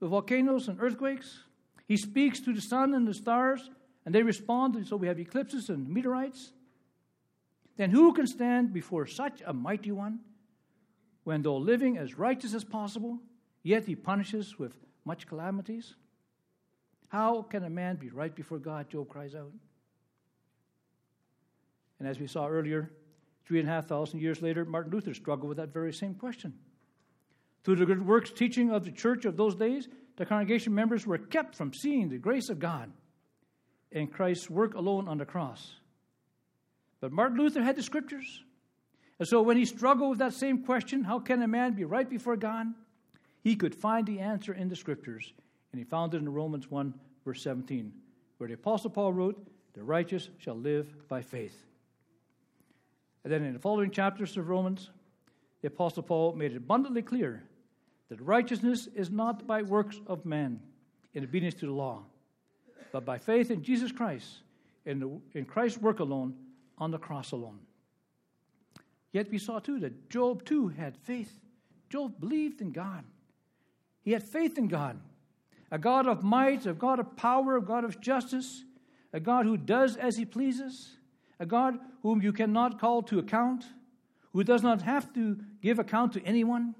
with 0.00 0.10
volcanoes 0.10 0.68
and 0.68 0.80
earthquakes. 0.80 1.44
He 1.90 1.96
speaks 1.96 2.38
to 2.42 2.54
the 2.54 2.60
sun 2.60 2.94
and 2.94 3.04
the 3.04 3.12
stars, 3.12 3.68
and 4.06 4.14
they 4.14 4.22
respond, 4.22 4.76
and 4.76 4.86
so 4.86 4.94
we 4.94 5.08
have 5.08 5.18
eclipses 5.18 5.68
and 5.70 5.88
meteorites. 5.88 6.52
Then 7.76 7.90
who 7.90 8.12
can 8.12 8.28
stand 8.28 8.72
before 8.72 9.08
such 9.08 9.42
a 9.44 9.52
mighty 9.52 9.90
one? 9.90 10.20
when, 11.24 11.42
though 11.42 11.56
living 11.56 11.98
as 11.98 12.16
righteous 12.16 12.54
as 12.54 12.62
possible, 12.64 13.18
yet 13.64 13.86
he 13.86 13.96
punishes 13.96 14.56
with 14.56 14.72
much 15.04 15.26
calamities? 15.26 15.96
How 17.08 17.42
can 17.42 17.64
a 17.64 17.70
man 17.70 17.96
be 17.96 18.10
right 18.10 18.32
before 18.32 18.58
God? 18.58 18.88
Job 18.88 19.08
cries 19.08 19.34
out. 19.34 19.52
And 21.98 22.06
as 22.06 22.20
we 22.20 22.28
saw 22.28 22.46
earlier, 22.46 22.92
three 23.46 23.58
and 23.58 23.68
a 23.68 23.72
half 23.72 23.88
thousand 23.88 24.20
years 24.20 24.40
later, 24.40 24.64
Martin 24.64 24.92
Luther 24.92 25.12
struggled 25.12 25.48
with 25.48 25.58
that 25.58 25.72
very 25.72 25.92
same 25.92 26.14
question. 26.14 26.54
Through 27.64 27.76
the 27.76 27.86
good 27.86 28.06
works 28.06 28.30
teaching 28.30 28.70
of 28.70 28.84
the 28.84 28.92
church 28.92 29.24
of 29.24 29.36
those 29.36 29.56
days, 29.56 29.88
the 30.20 30.26
congregation 30.26 30.74
members 30.74 31.06
were 31.06 31.16
kept 31.16 31.56
from 31.56 31.72
seeing 31.72 32.10
the 32.10 32.18
grace 32.18 32.50
of 32.50 32.58
God 32.58 32.92
and 33.90 34.12
Christ's 34.12 34.50
work 34.50 34.74
alone 34.74 35.08
on 35.08 35.16
the 35.16 35.24
cross. 35.24 35.76
But 37.00 37.10
Martin 37.10 37.38
Luther 37.38 37.62
had 37.62 37.74
the 37.74 37.82
scriptures. 37.82 38.44
And 39.18 39.26
so 39.26 39.40
when 39.40 39.56
he 39.56 39.64
struggled 39.64 40.10
with 40.10 40.18
that 40.18 40.34
same 40.34 40.62
question, 40.64 41.04
how 41.04 41.20
can 41.20 41.40
a 41.40 41.48
man 41.48 41.72
be 41.72 41.84
right 41.84 42.06
before 42.06 42.36
God? 42.36 42.66
He 43.42 43.56
could 43.56 43.74
find 43.74 44.06
the 44.06 44.18
answer 44.18 44.52
in 44.52 44.68
the 44.68 44.76
scriptures. 44.76 45.32
And 45.72 45.78
he 45.78 45.86
found 45.86 46.12
it 46.12 46.18
in 46.18 46.28
Romans 46.28 46.70
1, 46.70 46.92
verse 47.24 47.42
17, 47.42 47.90
where 48.36 48.48
the 48.48 48.56
Apostle 48.56 48.90
Paul 48.90 49.14
wrote, 49.14 49.42
The 49.72 49.82
righteous 49.82 50.28
shall 50.36 50.56
live 50.56 51.08
by 51.08 51.22
faith. 51.22 51.58
And 53.24 53.32
then 53.32 53.42
in 53.42 53.54
the 53.54 53.58
following 53.58 53.90
chapters 53.90 54.36
of 54.36 54.50
Romans, 54.50 54.90
the 55.62 55.68
Apostle 55.68 56.02
Paul 56.02 56.34
made 56.34 56.52
it 56.52 56.58
abundantly 56.58 57.00
clear 57.00 57.42
that 58.10 58.20
righteousness 58.20 58.88
is 58.94 59.10
not 59.10 59.46
by 59.46 59.62
works 59.62 59.98
of 60.06 60.26
man 60.26 60.60
in 61.14 61.24
obedience 61.24 61.54
to 61.54 61.66
the 61.66 61.72
law, 61.72 62.02
but 62.92 63.04
by 63.04 63.18
faith 63.18 63.50
in 63.50 63.62
Jesus 63.62 63.90
Christ, 63.92 64.40
in, 64.84 64.98
the, 64.98 65.10
in 65.32 65.44
Christ's 65.46 65.80
work 65.80 66.00
alone, 66.00 66.34
on 66.76 66.90
the 66.90 66.98
cross 66.98 67.32
alone. 67.32 67.60
Yet 69.12 69.30
we 69.30 69.38
saw 69.38 69.58
too 69.58 69.78
that 69.80 70.10
Job 70.10 70.44
too 70.44 70.68
had 70.68 70.96
faith. 70.96 71.32
Job 71.88 72.18
believed 72.20 72.60
in 72.60 72.72
God. 72.72 73.04
He 74.02 74.12
had 74.12 74.22
faith 74.22 74.58
in 74.58 74.68
God. 74.68 74.98
A 75.70 75.78
God 75.78 76.06
of 76.06 76.24
might, 76.24 76.66
a 76.66 76.72
God 76.72 76.98
of 76.98 77.16
power, 77.16 77.56
a 77.56 77.62
God 77.62 77.84
of 77.84 78.00
justice, 78.00 78.64
a 79.12 79.20
God 79.20 79.46
who 79.46 79.56
does 79.56 79.96
as 79.96 80.16
he 80.16 80.24
pleases, 80.24 80.96
a 81.38 81.46
God 81.46 81.78
whom 82.02 82.22
you 82.22 82.32
cannot 82.32 82.80
call 82.80 83.02
to 83.02 83.18
account, 83.18 83.64
who 84.32 84.42
does 84.42 84.62
not 84.62 84.82
have 84.82 85.12
to 85.14 85.38
give 85.62 85.78
account 85.78 86.12
to 86.14 86.24
anyone. 86.24 86.74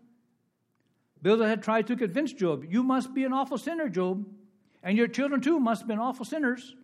Bildad 1.23 1.49
had 1.49 1.63
tried 1.63 1.87
to 1.89 1.97
convince 1.97 2.33
Job, 2.33 2.65
You 2.69 2.83
must 2.83 3.15
be 3.15 3.25
an 3.25 3.33
awful 3.33 3.59
sinner, 3.59 3.89
Job, 3.89 4.27
and 4.83 4.97
your 4.97 5.09
children 5.09 5.41
too 5.41 5.61
must 5.61 5.83
have 5.83 5.89
been 5.89 5.99
awful 5.99 6.25
sinners. 6.25 6.75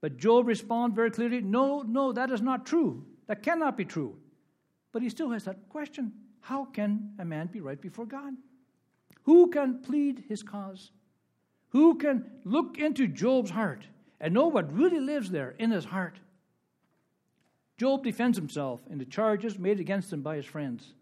But 0.00 0.16
Job 0.16 0.46
responded 0.46 0.94
very 0.94 1.10
clearly, 1.10 1.40
No, 1.40 1.82
no, 1.82 2.12
that 2.12 2.30
is 2.30 2.40
not 2.40 2.66
true. 2.66 3.04
That 3.26 3.42
cannot 3.42 3.76
be 3.76 3.84
true. 3.84 4.16
But 4.92 5.02
he 5.02 5.08
still 5.08 5.30
has 5.30 5.44
that 5.44 5.68
question 5.68 6.12
how 6.40 6.64
can 6.64 7.10
a 7.18 7.24
man 7.24 7.48
be 7.48 7.60
right 7.60 7.80
before 7.80 8.06
God? 8.06 8.34
Who 9.24 9.48
can 9.48 9.82
plead 9.82 10.24
his 10.28 10.42
cause? 10.42 10.92
Who 11.70 11.96
can 11.96 12.24
look 12.44 12.78
into 12.78 13.06
Job's 13.06 13.50
heart 13.50 13.86
and 14.18 14.32
know 14.32 14.48
what 14.48 14.72
really 14.72 15.00
lives 15.00 15.30
there 15.30 15.54
in 15.58 15.70
his 15.70 15.84
heart? 15.84 16.18
Job 17.76 18.02
defends 18.02 18.38
himself 18.38 18.80
in 18.88 18.96
the 18.96 19.04
charges 19.04 19.58
made 19.58 19.78
against 19.78 20.12
him 20.12 20.22
by 20.22 20.36
his 20.36 20.46
friends. 20.46 20.94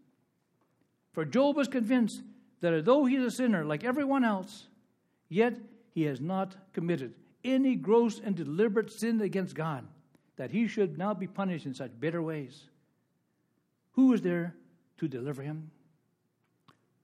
For 1.17 1.25
Job 1.25 1.57
was 1.57 1.67
convinced 1.67 2.21
that 2.61 2.75
although 2.75 3.07
he 3.07 3.17
is 3.17 3.25
a 3.25 3.31
sinner 3.31 3.65
like 3.65 3.85
everyone 3.85 4.23
else, 4.23 4.67
yet 5.31 5.57
he 5.95 6.03
has 6.03 6.21
not 6.21 6.55
committed 6.75 7.15
any 7.43 7.75
gross 7.75 8.21
and 8.23 8.37
deliberate 8.37 8.93
sin 8.93 9.23
against 9.23 9.55
God 9.55 9.87
that 10.37 10.51
he 10.51 10.69
should 10.69 10.99
now 10.99 11.15
be 11.15 11.27
punished 11.27 11.65
in 11.65 11.73
such 11.73 11.99
bitter 11.99 12.21
ways. 12.21 12.65
Who 13.93 14.13
is 14.13 14.21
there 14.21 14.57
to 14.99 15.09
deliver 15.09 15.41
him? 15.41 15.71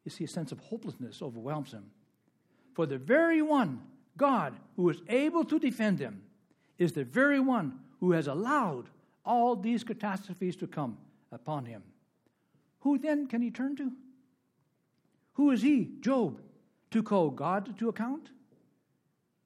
You 0.04 0.10
see, 0.10 0.24
a 0.24 0.28
sense 0.28 0.52
of 0.52 0.58
hopelessness 0.58 1.22
overwhelms 1.22 1.72
him. 1.72 1.86
For 2.74 2.84
the 2.84 2.98
very 2.98 3.40
one, 3.40 3.80
God, 4.18 4.52
who 4.76 4.90
is 4.90 5.00
able 5.08 5.46
to 5.46 5.58
defend 5.58 6.00
him, 6.00 6.20
is 6.76 6.92
the 6.92 7.04
very 7.04 7.40
one 7.40 7.78
who 7.98 8.12
has 8.12 8.26
allowed 8.26 8.90
all 9.24 9.56
these 9.56 9.82
catastrophes 9.82 10.56
to 10.56 10.66
come 10.66 10.98
upon 11.32 11.64
him. 11.64 11.82
Who 12.82 12.98
then 12.98 13.26
can 13.26 13.42
he 13.42 13.50
turn 13.50 13.76
to? 13.76 13.92
Who 15.34 15.50
is 15.50 15.62
he, 15.62 15.88
Job, 16.00 16.40
to 16.90 17.02
call 17.02 17.30
God 17.30 17.78
to 17.78 17.88
account? 17.88 18.30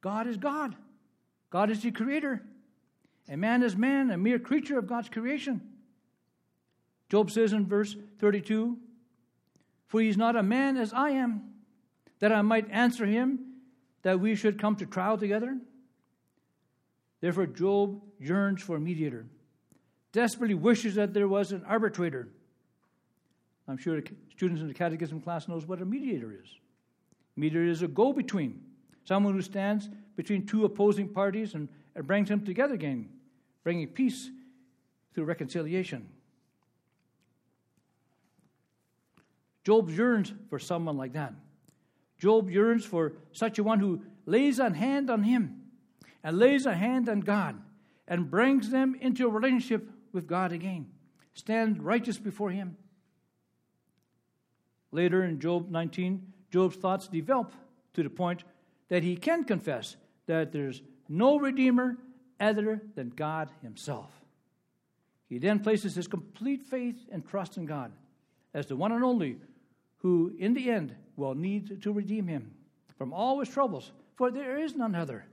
God 0.00 0.26
is 0.26 0.36
God. 0.36 0.74
God 1.50 1.70
is 1.70 1.82
the 1.82 1.90
creator. 1.90 2.42
And 3.28 3.40
man 3.40 3.62
is 3.62 3.76
man, 3.76 4.10
a 4.10 4.16
mere 4.16 4.38
creature 4.38 4.78
of 4.78 4.86
God's 4.86 5.08
creation. 5.08 5.60
Job 7.08 7.30
says 7.30 7.52
in 7.52 7.66
verse 7.66 7.96
32 8.20 8.78
For 9.88 10.00
he 10.00 10.08
is 10.08 10.16
not 10.16 10.36
a 10.36 10.42
man 10.42 10.76
as 10.76 10.92
I 10.92 11.10
am, 11.10 11.54
that 12.20 12.32
I 12.32 12.42
might 12.42 12.70
answer 12.70 13.06
him, 13.06 13.40
that 14.02 14.20
we 14.20 14.34
should 14.34 14.60
come 14.60 14.76
to 14.76 14.86
trial 14.86 15.18
together. 15.18 15.58
Therefore, 17.20 17.46
Job 17.46 18.00
yearns 18.18 18.62
for 18.62 18.76
a 18.76 18.80
mediator, 18.80 19.26
desperately 20.12 20.54
wishes 20.54 20.94
that 20.94 21.12
there 21.12 21.28
was 21.28 21.52
an 21.52 21.64
arbitrator. 21.66 22.28
I'm 23.68 23.76
sure 23.76 24.00
students 24.36 24.60
in 24.60 24.68
the 24.68 24.74
catechism 24.74 25.20
class 25.20 25.48
knows 25.48 25.66
what 25.66 25.82
a 25.82 25.84
mediator 25.84 26.32
is. 26.32 26.48
Mediator 27.36 27.66
is 27.66 27.82
a 27.82 27.88
go-between, 27.88 28.62
someone 29.04 29.34
who 29.34 29.42
stands 29.42 29.88
between 30.16 30.46
two 30.46 30.64
opposing 30.64 31.08
parties 31.08 31.54
and, 31.54 31.68
and 31.94 32.06
brings 32.06 32.28
them 32.28 32.44
together 32.44 32.74
again, 32.74 33.08
bringing 33.64 33.88
peace 33.88 34.30
through 35.14 35.24
reconciliation. 35.24 36.08
Job 39.64 39.90
yearns 39.90 40.32
for 40.48 40.58
someone 40.58 40.96
like 40.96 41.14
that. 41.14 41.34
Job 42.18 42.50
yearns 42.50 42.84
for 42.84 43.14
such 43.32 43.58
a 43.58 43.64
one 43.64 43.80
who 43.80 44.02
lays 44.24 44.58
a 44.58 44.72
hand 44.72 45.10
on 45.10 45.24
him 45.24 45.62
and 46.22 46.38
lays 46.38 46.66
a 46.66 46.74
hand 46.74 47.08
on 47.08 47.20
God 47.20 47.60
and 48.06 48.30
brings 48.30 48.70
them 48.70 48.96
into 49.00 49.26
a 49.26 49.30
relationship 49.30 49.90
with 50.12 50.26
God 50.26 50.52
again, 50.52 50.86
stand 51.34 51.84
righteous 51.84 52.16
before 52.16 52.50
him. 52.50 52.76
Later 54.96 55.24
in 55.24 55.40
Job 55.40 55.70
19, 55.70 56.32
Job's 56.50 56.76
thoughts 56.76 57.06
develop 57.06 57.52
to 57.92 58.02
the 58.02 58.08
point 58.08 58.44
that 58.88 59.02
he 59.02 59.14
can 59.14 59.44
confess 59.44 59.94
that 60.24 60.52
there's 60.52 60.80
no 61.06 61.38
Redeemer 61.38 61.98
other 62.40 62.80
than 62.94 63.10
God 63.10 63.50
Himself. 63.60 64.10
He 65.28 65.36
then 65.36 65.60
places 65.60 65.96
his 65.96 66.08
complete 66.08 66.62
faith 66.62 66.96
and 67.12 67.28
trust 67.28 67.58
in 67.58 67.66
God 67.66 67.92
as 68.54 68.68
the 68.68 68.76
one 68.76 68.90
and 68.90 69.04
only 69.04 69.36
who, 69.98 70.34
in 70.38 70.54
the 70.54 70.70
end, 70.70 70.94
will 71.14 71.34
need 71.34 71.82
to 71.82 71.92
redeem 71.92 72.26
him 72.26 72.54
from 72.96 73.12
all 73.12 73.40
his 73.40 73.50
troubles, 73.50 73.92
for 74.14 74.30
there 74.30 74.56
is 74.56 74.76
none 74.76 74.94
other. 74.94 75.26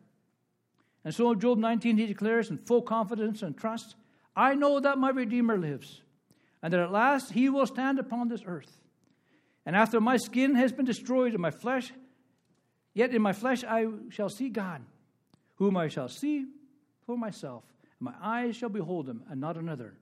And 1.05 1.15
so 1.15 1.31
in 1.31 1.39
Job 1.39 1.57
19, 1.57 1.95
he 1.95 2.05
declares 2.05 2.49
in 2.49 2.57
full 2.57 2.81
confidence 2.81 3.41
and 3.41 3.57
trust 3.57 3.95
I 4.35 4.55
know 4.55 4.81
that 4.81 4.97
my 4.97 5.11
Redeemer 5.11 5.57
lives, 5.57 6.01
and 6.61 6.73
that 6.73 6.81
at 6.81 6.91
last 6.91 7.31
he 7.31 7.47
will 7.47 7.67
stand 7.67 7.97
upon 7.97 8.27
this 8.27 8.43
earth. 8.45 8.82
And 9.65 9.75
after 9.75 10.01
my 10.01 10.17
skin 10.17 10.55
has 10.55 10.71
been 10.71 10.85
destroyed 10.85 11.33
and 11.33 11.41
my 11.41 11.51
flesh, 11.51 11.91
yet 12.93 13.13
in 13.13 13.21
my 13.21 13.33
flesh 13.33 13.63
I 13.63 13.87
shall 14.09 14.29
see 14.29 14.49
God, 14.49 14.81
whom 15.55 15.77
I 15.77 15.87
shall 15.87 16.09
see 16.09 16.45
for 17.05 17.17
myself, 17.17 17.63
and 17.99 18.05
my 18.05 18.13
eyes 18.21 18.55
shall 18.55 18.69
behold 18.69 19.07
him, 19.07 19.23
and 19.29 19.39
not 19.39 19.57
another. 19.57 19.93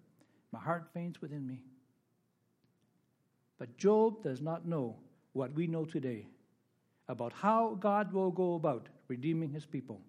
My 0.52 0.60
heart 0.60 0.88
faints 0.93 1.21
within 1.21 1.45
me. 1.45 1.63
But 3.58 3.78
Job 3.78 4.24
does 4.24 4.41
not 4.41 4.65
know 4.65 4.95
what 5.34 5.54
we 5.54 5.67
know 5.67 5.86
today 5.86 6.26
about 7.08 7.34
how 7.34 7.78
God 7.80 8.12
will 8.12 8.32
go 8.32 8.56
about 8.56 8.88
redeeming 9.08 9.52
his 9.52 9.65
people. 9.65 10.02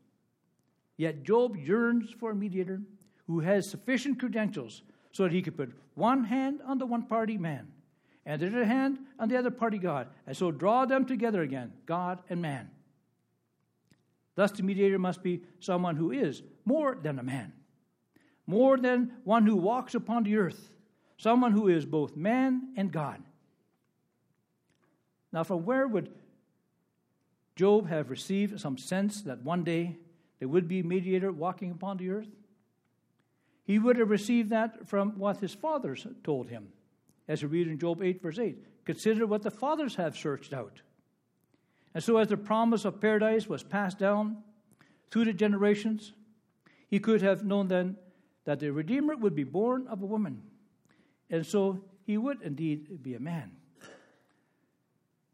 Yet 0.96 1.22
Job 1.22 1.56
yearns 1.56 2.10
for 2.18 2.30
a 2.30 2.34
mediator 2.34 2.80
who 3.26 3.40
has 3.40 3.70
sufficient 3.70 4.18
credentials 4.18 4.82
so 5.12 5.24
that 5.24 5.32
he 5.32 5.42
could 5.42 5.56
put 5.56 5.76
one 5.94 6.24
hand 6.24 6.60
on 6.66 6.78
the 6.78 6.86
one 6.86 7.02
party 7.02 7.36
man 7.36 7.68
and 8.24 8.40
the 8.40 8.46
other 8.46 8.64
hand 8.64 8.98
on 9.18 9.28
the 9.28 9.36
other 9.36 9.50
party 9.50 9.78
God, 9.78 10.08
and 10.26 10.36
so 10.36 10.50
draw 10.50 10.84
them 10.84 11.04
together 11.04 11.42
again, 11.42 11.72
God 11.86 12.20
and 12.30 12.40
man. 12.40 12.70
Thus, 14.34 14.52
the 14.52 14.62
mediator 14.62 14.98
must 14.98 15.22
be 15.22 15.42
someone 15.60 15.96
who 15.96 16.10
is 16.10 16.42
more 16.64 16.96
than 17.00 17.18
a 17.18 17.22
man, 17.22 17.52
more 18.46 18.76
than 18.78 19.12
one 19.24 19.46
who 19.46 19.56
walks 19.56 19.94
upon 19.94 20.22
the 20.22 20.36
earth, 20.36 20.70
someone 21.18 21.52
who 21.52 21.68
is 21.68 21.84
both 21.84 22.16
man 22.16 22.72
and 22.76 22.92
God. 22.92 23.22
Now, 25.32 25.44
from 25.44 25.64
where 25.64 25.86
would 25.86 26.10
Job 27.56 27.88
have 27.88 28.10
received 28.10 28.58
some 28.60 28.78
sense 28.78 29.22
that 29.22 29.42
one 29.42 29.64
day 29.64 29.96
there 30.38 30.48
would 30.48 30.68
be 30.68 30.80
a 30.80 30.84
mediator 30.84 31.32
walking 31.32 31.70
upon 31.70 31.96
the 31.98 32.10
earth? 32.10 32.28
He 33.64 33.78
would 33.78 33.96
have 33.96 34.10
received 34.10 34.50
that 34.50 34.88
from 34.88 35.18
what 35.18 35.38
his 35.40 35.54
fathers 35.54 36.06
told 36.24 36.48
him 36.48 36.68
as 37.28 37.42
we 37.42 37.48
read 37.48 37.68
in 37.68 37.78
Job 37.78 38.02
8, 38.02 38.22
verse 38.22 38.38
8. 38.38 38.58
Consider 38.84 39.26
what 39.26 39.42
the 39.42 39.50
fathers 39.50 39.94
have 39.96 40.16
searched 40.16 40.52
out. 40.52 40.80
And 41.94 42.02
so, 42.02 42.16
as 42.16 42.28
the 42.28 42.36
promise 42.36 42.84
of 42.84 43.00
paradise 43.00 43.48
was 43.48 43.62
passed 43.62 43.98
down 43.98 44.38
through 45.10 45.26
the 45.26 45.32
generations, 45.32 46.12
he 46.88 46.98
could 46.98 47.22
have 47.22 47.44
known 47.44 47.68
then 47.68 47.96
that 48.44 48.60
the 48.60 48.72
Redeemer 48.72 49.16
would 49.16 49.34
be 49.34 49.44
born 49.44 49.86
of 49.88 50.02
a 50.02 50.06
woman. 50.06 50.42
And 51.30 51.46
so, 51.46 51.84
he 52.04 52.16
would 52.16 52.42
indeed 52.42 53.02
be 53.02 53.14
a 53.14 53.20
man. 53.20 53.52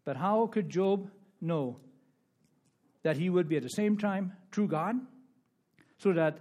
But 0.04 0.16
how 0.16 0.46
could 0.46 0.68
Job 0.68 1.10
know 1.40 1.78
that 3.02 3.16
he 3.16 3.30
would 3.30 3.48
be 3.48 3.56
at 3.56 3.62
the 3.62 3.70
same 3.70 3.96
time 3.96 4.32
true 4.50 4.66
God? 4.66 4.96
So 5.98 6.12
that 6.12 6.38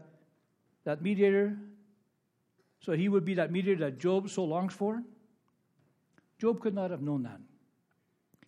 that 0.83 1.01
mediator, 1.01 1.57
so 2.79 2.93
he 2.93 3.09
would 3.09 3.25
be 3.25 3.33
that 3.33 3.51
mediator 3.51 3.85
that 3.85 3.99
Job 3.99 4.29
so 4.29 4.45
longs 4.45 4.73
for? 4.73 5.03
Job 6.39 6.59
could 6.59 6.73
not 6.73 6.91
have 6.91 7.01
known 7.01 7.23
that. 7.23 7.39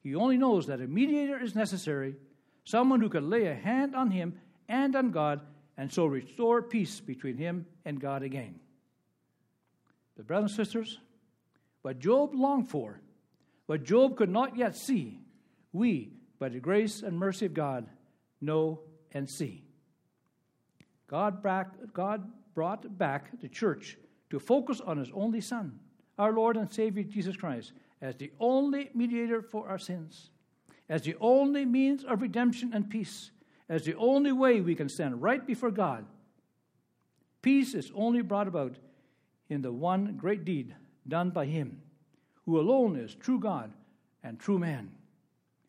He 0.01 0.15
only 0.15 0.37
knows 0.37 0.67
that 0.67 0.81
a 0.81 0.87
mediator 0.87 1.41
is 1.41 1.55
necessary, 1.55 2.15
someone 2.63 3.01
who 3.01 3.09
can 3.09 3.29
lay 3.29 3.47
a 3.47 3.55
hand 3.55 3.95
on 3.95 4.11
him 4.11 4.39
and 4.67 4.95
on 4.95 5.11
God, 5.11 5.41
and 5.77 5.91
so 5.91 6.05
restore 6.05 6.61
peace 6.61 6.99
between 6.99 7.37
him 7.37 7.65
and 7.85 7.99
God 7.99 8.23
again. 8.23 8.59
But, 10.15 10.27
brothers 10.27 10.51
and 10.51 10.57
sisters, 10.57 10.99
what 11.81 11.99
Job 11.99 12.33
longed 12.33 12.69
for, 12.69 12.99
what 13.65 13.83
Job 13.83 14.17
could 14.17 14.29
not 14.29 14.57
yet 14.57 14.75
see, 14.75 15.19
we, 15.71 16.11
by 16.39 16.49
the 16.49 16.59
grace 16.59 17.01
and 17.01 17.17
mercy 17.17 17.45
of 17.45 17.53
God, 17.53 17.87
know 18.41 18.81
and 19.11 19.29
see. 19.29 19.63
God, 21.07 21.43
God 21.93 22.31
brought 22.53 22.97
back 22.97 23.39
the 23.41 23.49
church 23.49 23.97
to 24.29 24.39
focus 24.39 24.79
on 24.81 24.97
his 24.97 25.09
only 25.13 25.41
Son, 25.41 25.79
our 26.19 26.33
Lord 26.33 26.57
and 26.57 26.71
Savior 26.71 27.03
Jesus 27.03 27.37
Christ 27.37 27.71
as 28.01 28.15
the 28.15 28.31
only 28.39 28.91
mediator 28.93 29.41
for 29.41 29.67
our 29.67 29.79
sins, 29.79 30.29
as 30.87 31.01
the 31.01 31.15
only 31.19 31.65
means 31.65 32.03
of 32.03 32.21
redemption 32.21 32.71
and 32.73 32.89
peace, 32.89 33.31
as 33.67 33.83
the 33.83 33.95
only 33.95 34.31
way 34.31 34.61
we 34.61 34.75
can 34.75 34.89
stand 34.89 35.21
right 35.21 35.45
before 35.47 35.71
God. 35.71 36.05
Peace 37.41 37.73
is 37.73 37.91
only 37.95 38.21
brought 38.21 38.47
about 38.47 38.75
in 39.49 39.61
the 39.61 39.71
one 39.71 40.17
great 40.17 40.43
deed 40.43 40.75
done 41.07 41.29
by 41.29 41.45
Him, 41.45 41.81
who 42.45 42.59
alone 42.59 42.97
is 42.97 43.15
true 43.15 43.39
God 43.39 43.71
and 44.21 44.39
true 44.39 44.59
man. 44.59 44.91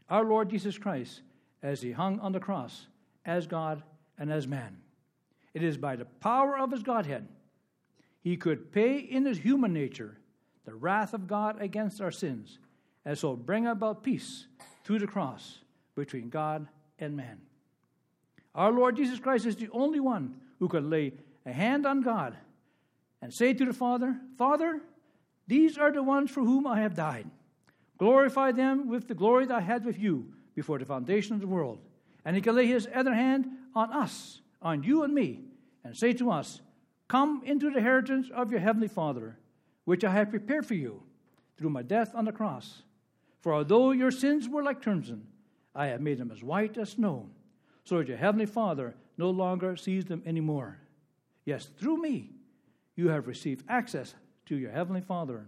Our 0.08 0.24
Lord 0.24 0.50
Jesus 0.50 0.76
Christ, 0.76 1.22
as 1.62 1.80
He 1.80 1.92
hung 1.92 2.18
on 2.20 2.32
the 2.32 2.40
cross 2.40 2.86
as 3.24 3.46
God 3.46 3.82
and 4.18 4.32
as 4.32 4.48
man. 4.48 4.78
It 5.54 5.62
is 5.62 5.76
by 5.76 5.96
the 5.96 6.04
power 6.04 6.58
of 6.58 6.72
His 6.72 6.82
Godhead 6.82 7.28
He 8.20 8.36
could 8.36 8.72
pay 8.72 8.98
in 8.98 9.26
His 9.26 9.38
human 9.38 9.72
nature 9.72 10.16
the 10.64 10.74
wrath 10.74 11.14
of 11.14 11.26
God 11.26 11.60
against 11.60 12.00
our 12.00 12.10
sins, 12.10 12.58
and 13.04 13.16
so 13.16 13.34
bring 13.34 13.66
about 13.66 14.02
peace 14.02 14.46
through 14.84 14.98
the 14.98 15.06
cross 15.06 15.58
between 15.94 16.28
God 16.28 16.68
and 16.98 17.16
man. 17.16 17.40
Our 18.54 18.72
Lord 18.72 18.96
Jesus 18.96 19.18
Christ 19.18 19.46
is 19.46 19.56
the 19.56 19.70
only 19.72 20.00
one 20.00 20.34
who 20.58 20.68
could 20.68 20.84
lay 20.84 21.12
a 21.46 21.52
hand 21.52 21.86
on 21.86 22.02
God 22.02 22.36
and 23.22 23.32
say 23.32 23.52
to 23.52 23.64
the 23.64 23.72
Father, 23.72 24.16
Father, 24.36 24.80
these 25.46 25.78
are 25.78 25.92
the 25.92 26.02
ones 26.02 26.30
for 26.30 26.40
whom 26.40 26.66
I 26.66 26.80
have 26.80 26.94
died. 26.94 27.28
Glorify 27.98 28.52
them 28.52 28.88
with 28.88 29.08
the 29.08 29.14
glory 29.14 29.46
that 29.46 29.56
I 29.56 29.60
had 29.60 29.84
with 29.84 29.98
you 29.98 30.32
before 30.54 30.78
the 30.78 30.84
foundation 30.84 31.34
of 31.34 31.40
the 31.40 31.46
world. 31.46 31.80
And 32.24 32.36
he 32.36 32.42
can 32.42 32.54
lay 32.54 32.66
his 32.66 32.88
other 32.94 33.14
hand 33.14 33.46
on 33.74 33.92
us, 33.92 34.40
on 34.62 34.82
you 34.82 35.02
and 35.02 35.14
me, 35.14 35.40
and 35.84 35.96
say 35.96 36.12
to 36.14 36.30
us, 36.30 36.60
Come 37.08 37.42
into 37.44 37.70
the 37.70 37.78
inheritance 37.78 38.28
of 38.32 38.50
your 38.50 38.60
heavenly 38.60 38.88
Father 38.88 39.36
which 39.90 40.04
I 40.04 40.12
have 40.12 40.30
prepared 40.30 40.64
for 40.64 40.74
you 40.74 41.02
through 41.56 41.70
my 41.70 41.82
death 41.82 42.14
on 42.14 42.24
the 42.24 42.30
cross. 42.30 42.82
For 43.40 43.52
although 43.52 43.90
your 43.90 44.12
sins 44.12 44.48
were 44.48 44.62
like 44.62 44.82
crimson, 44.82 45.26
I 45.74 45.86
have 45.86 46.00
made 46.00 46.18
them 46.18 46.30
as 46.30 46.44
white 46.44 46.78
as 46.78 46.90
snow, 46.90 47.28
so 47.82 47.98
that 47.98 48.06
your 48.06 48.16
heavenly 48.16 48.46
Father 48.46 48.94
no 49.18 49.30
longer 49.30 49.74
sees 49.74 50.04
them 50.04 50.22
anymore. 50.24 50.78
Yes, 51.44 51.70
through 51.76 52.00
me, 52.00 52.30
you 52.94 53.08
have 53.08 53.26
received 53.26 53.64
access 53.68 54.14
to 54.46 54.54
your 54.54 54.70
heavenly 54.70 55.00
Father. 55.00 55.44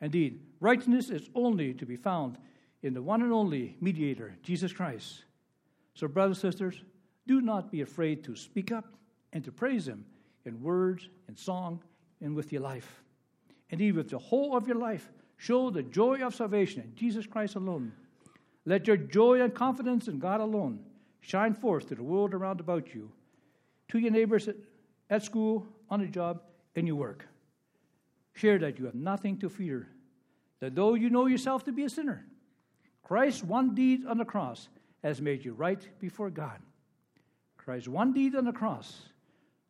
Indeed, 0.00 0.40
righteousness 0.58 1.08
is 1.10 1.30
only 1.36 1.74
to 1.74 1.86
be 1.86 1.94
found 1.94 2.38
in 2.82 2.92
the 2.92 3.02
one 3.02 3.22
and 3.22 3.32
only 3.32 3.76
mediator, 3.80 4.34
Jesus 4.42 4.72
Christ. 4.72 5.22
So, 5.94 6.08
brothers 6.08 6.42
and 6.42 6.52
sisters, 6.52 6.82
do 7.28 7.40
not 7.40 7.70
be 7.70 7.82
afraid 7.82 8.24
to 8.24 8.34
speak 8.34 8.72
up 8.72 8.94
and 9.32 9.44
to 9.44 9.52
praise 9.52 9.86
Him 9.86 10.06
in 10.44 10.60
words, 10.60 11.08
in 11.28 11.36
song, 11.36 11.84
and 12.20 12.34
with 12.34 12.50
your 12.50 12.62
life. 12.62 13.03
Indeed, 13.70 13.96
with 13.96 14.10
the 14.10 14.18
whole 14.18 14.56
of 14.56 14.66
your 14.66 14.76
life, 14.76 15.10
show 15.36 15.70
the 15.70 15.82
joy 15.82 16.20
of 16.20 16.34
salvation 16.34 16.82
in 16.82 16.94
Jesus 16.94 17.26
Christ 17.26 17.54
alone. 17.56 17.92
Let 18.64 18.86
your 18.86 18.96
joy 18.96 19.40
and 19.40 19.54
confidence 19.54 20.08
in 20.08 20.18
God 20.18 20.40
alone 20.40 20.80
Shine 21.24 21.54
forth 21.54 21.88
to 21.88 21.94
the 21.94 22.02
world 22.02 22.34
around 22.34 22.60
about 22.60 22.94
you, 22.94 23.10
to 23.88 23.98
your 23.98 24.10
neighbors 24.10 24.46
at, 24.46 24.56
at 25.08 25.22
school, 25.22 25.66
on 25.88 26.00
the 26.00 26.06
job, 26.06 26.42
in 26.74 26.86
your 26.86 26.96
work. 26.96 27.26
Share 28.34 28.58
that 28.58 28.78
you 28.78 28.84
have 28.84 28.94
nothing 28.94 29.38
to 29.38 29.48
fear, 29.48 29.88
that 30.60 30.74
though 30.74 30.92
you 30.92 31.08
know 31.08 31.24
yourself 31.24 31.64
to 31.64 31.72
be 31.72 31.84
a 31.84 31.88
sinner, 31.88 32.26
Christ's 33.02 33.42
one 33.42 33.74
deed 33.74 34.04
on 34.06 34.18
the 34.18 34.24
cross 34.26 34.68
has 35.02 35.22
made 35.22 35.42
you 35.46 35.54
right 35.54 35.88
before 35.98 36.28
God. 36.28 36.60
Christ's 37.56 37.88
one 37.88 38.12
deed 38.12 38.36
on 38.36 38.44
the 38.44 38.52
cross 38.52 39.08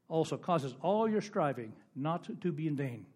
also 0.09 0.37
causes 0.37 0.74
all 0.83 1.09
your 1.09 1.20
striving 1.20 1.72
not 1.94 2.28
to 2.40 2.50
be 2.50 2.66
in 2.66 2.74
vain. 2.74 3.07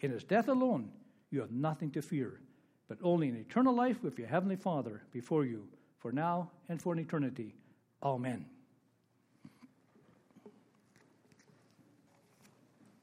In 0.00 0.10
his 0.10 0.24
death 0.24 0.48
alone, 0.48 0.90
you 1.30 1.40
have 1.40 1.50
nothing 1.50 1.90
to 1.92 2.02
fear, 2.02 2.40
but 2.88 2.98
only 3.02 3.28
an 3.28 3.36
eternal 3.36 3.74
life 3.74 4.02
with 4.02 4.18
your 4.18 4.28
Heavenly 4.28 4.56
Father 4.56 5.02
before 5.12 5.44
you, 5.44 5.68
for 5.98 6.12
now 6.12 6.50
and 6.68 6.80
for 6.80 6.92
an 6.92 6.98
eternity. 6.98 7.54
Amen. 8.02 8.46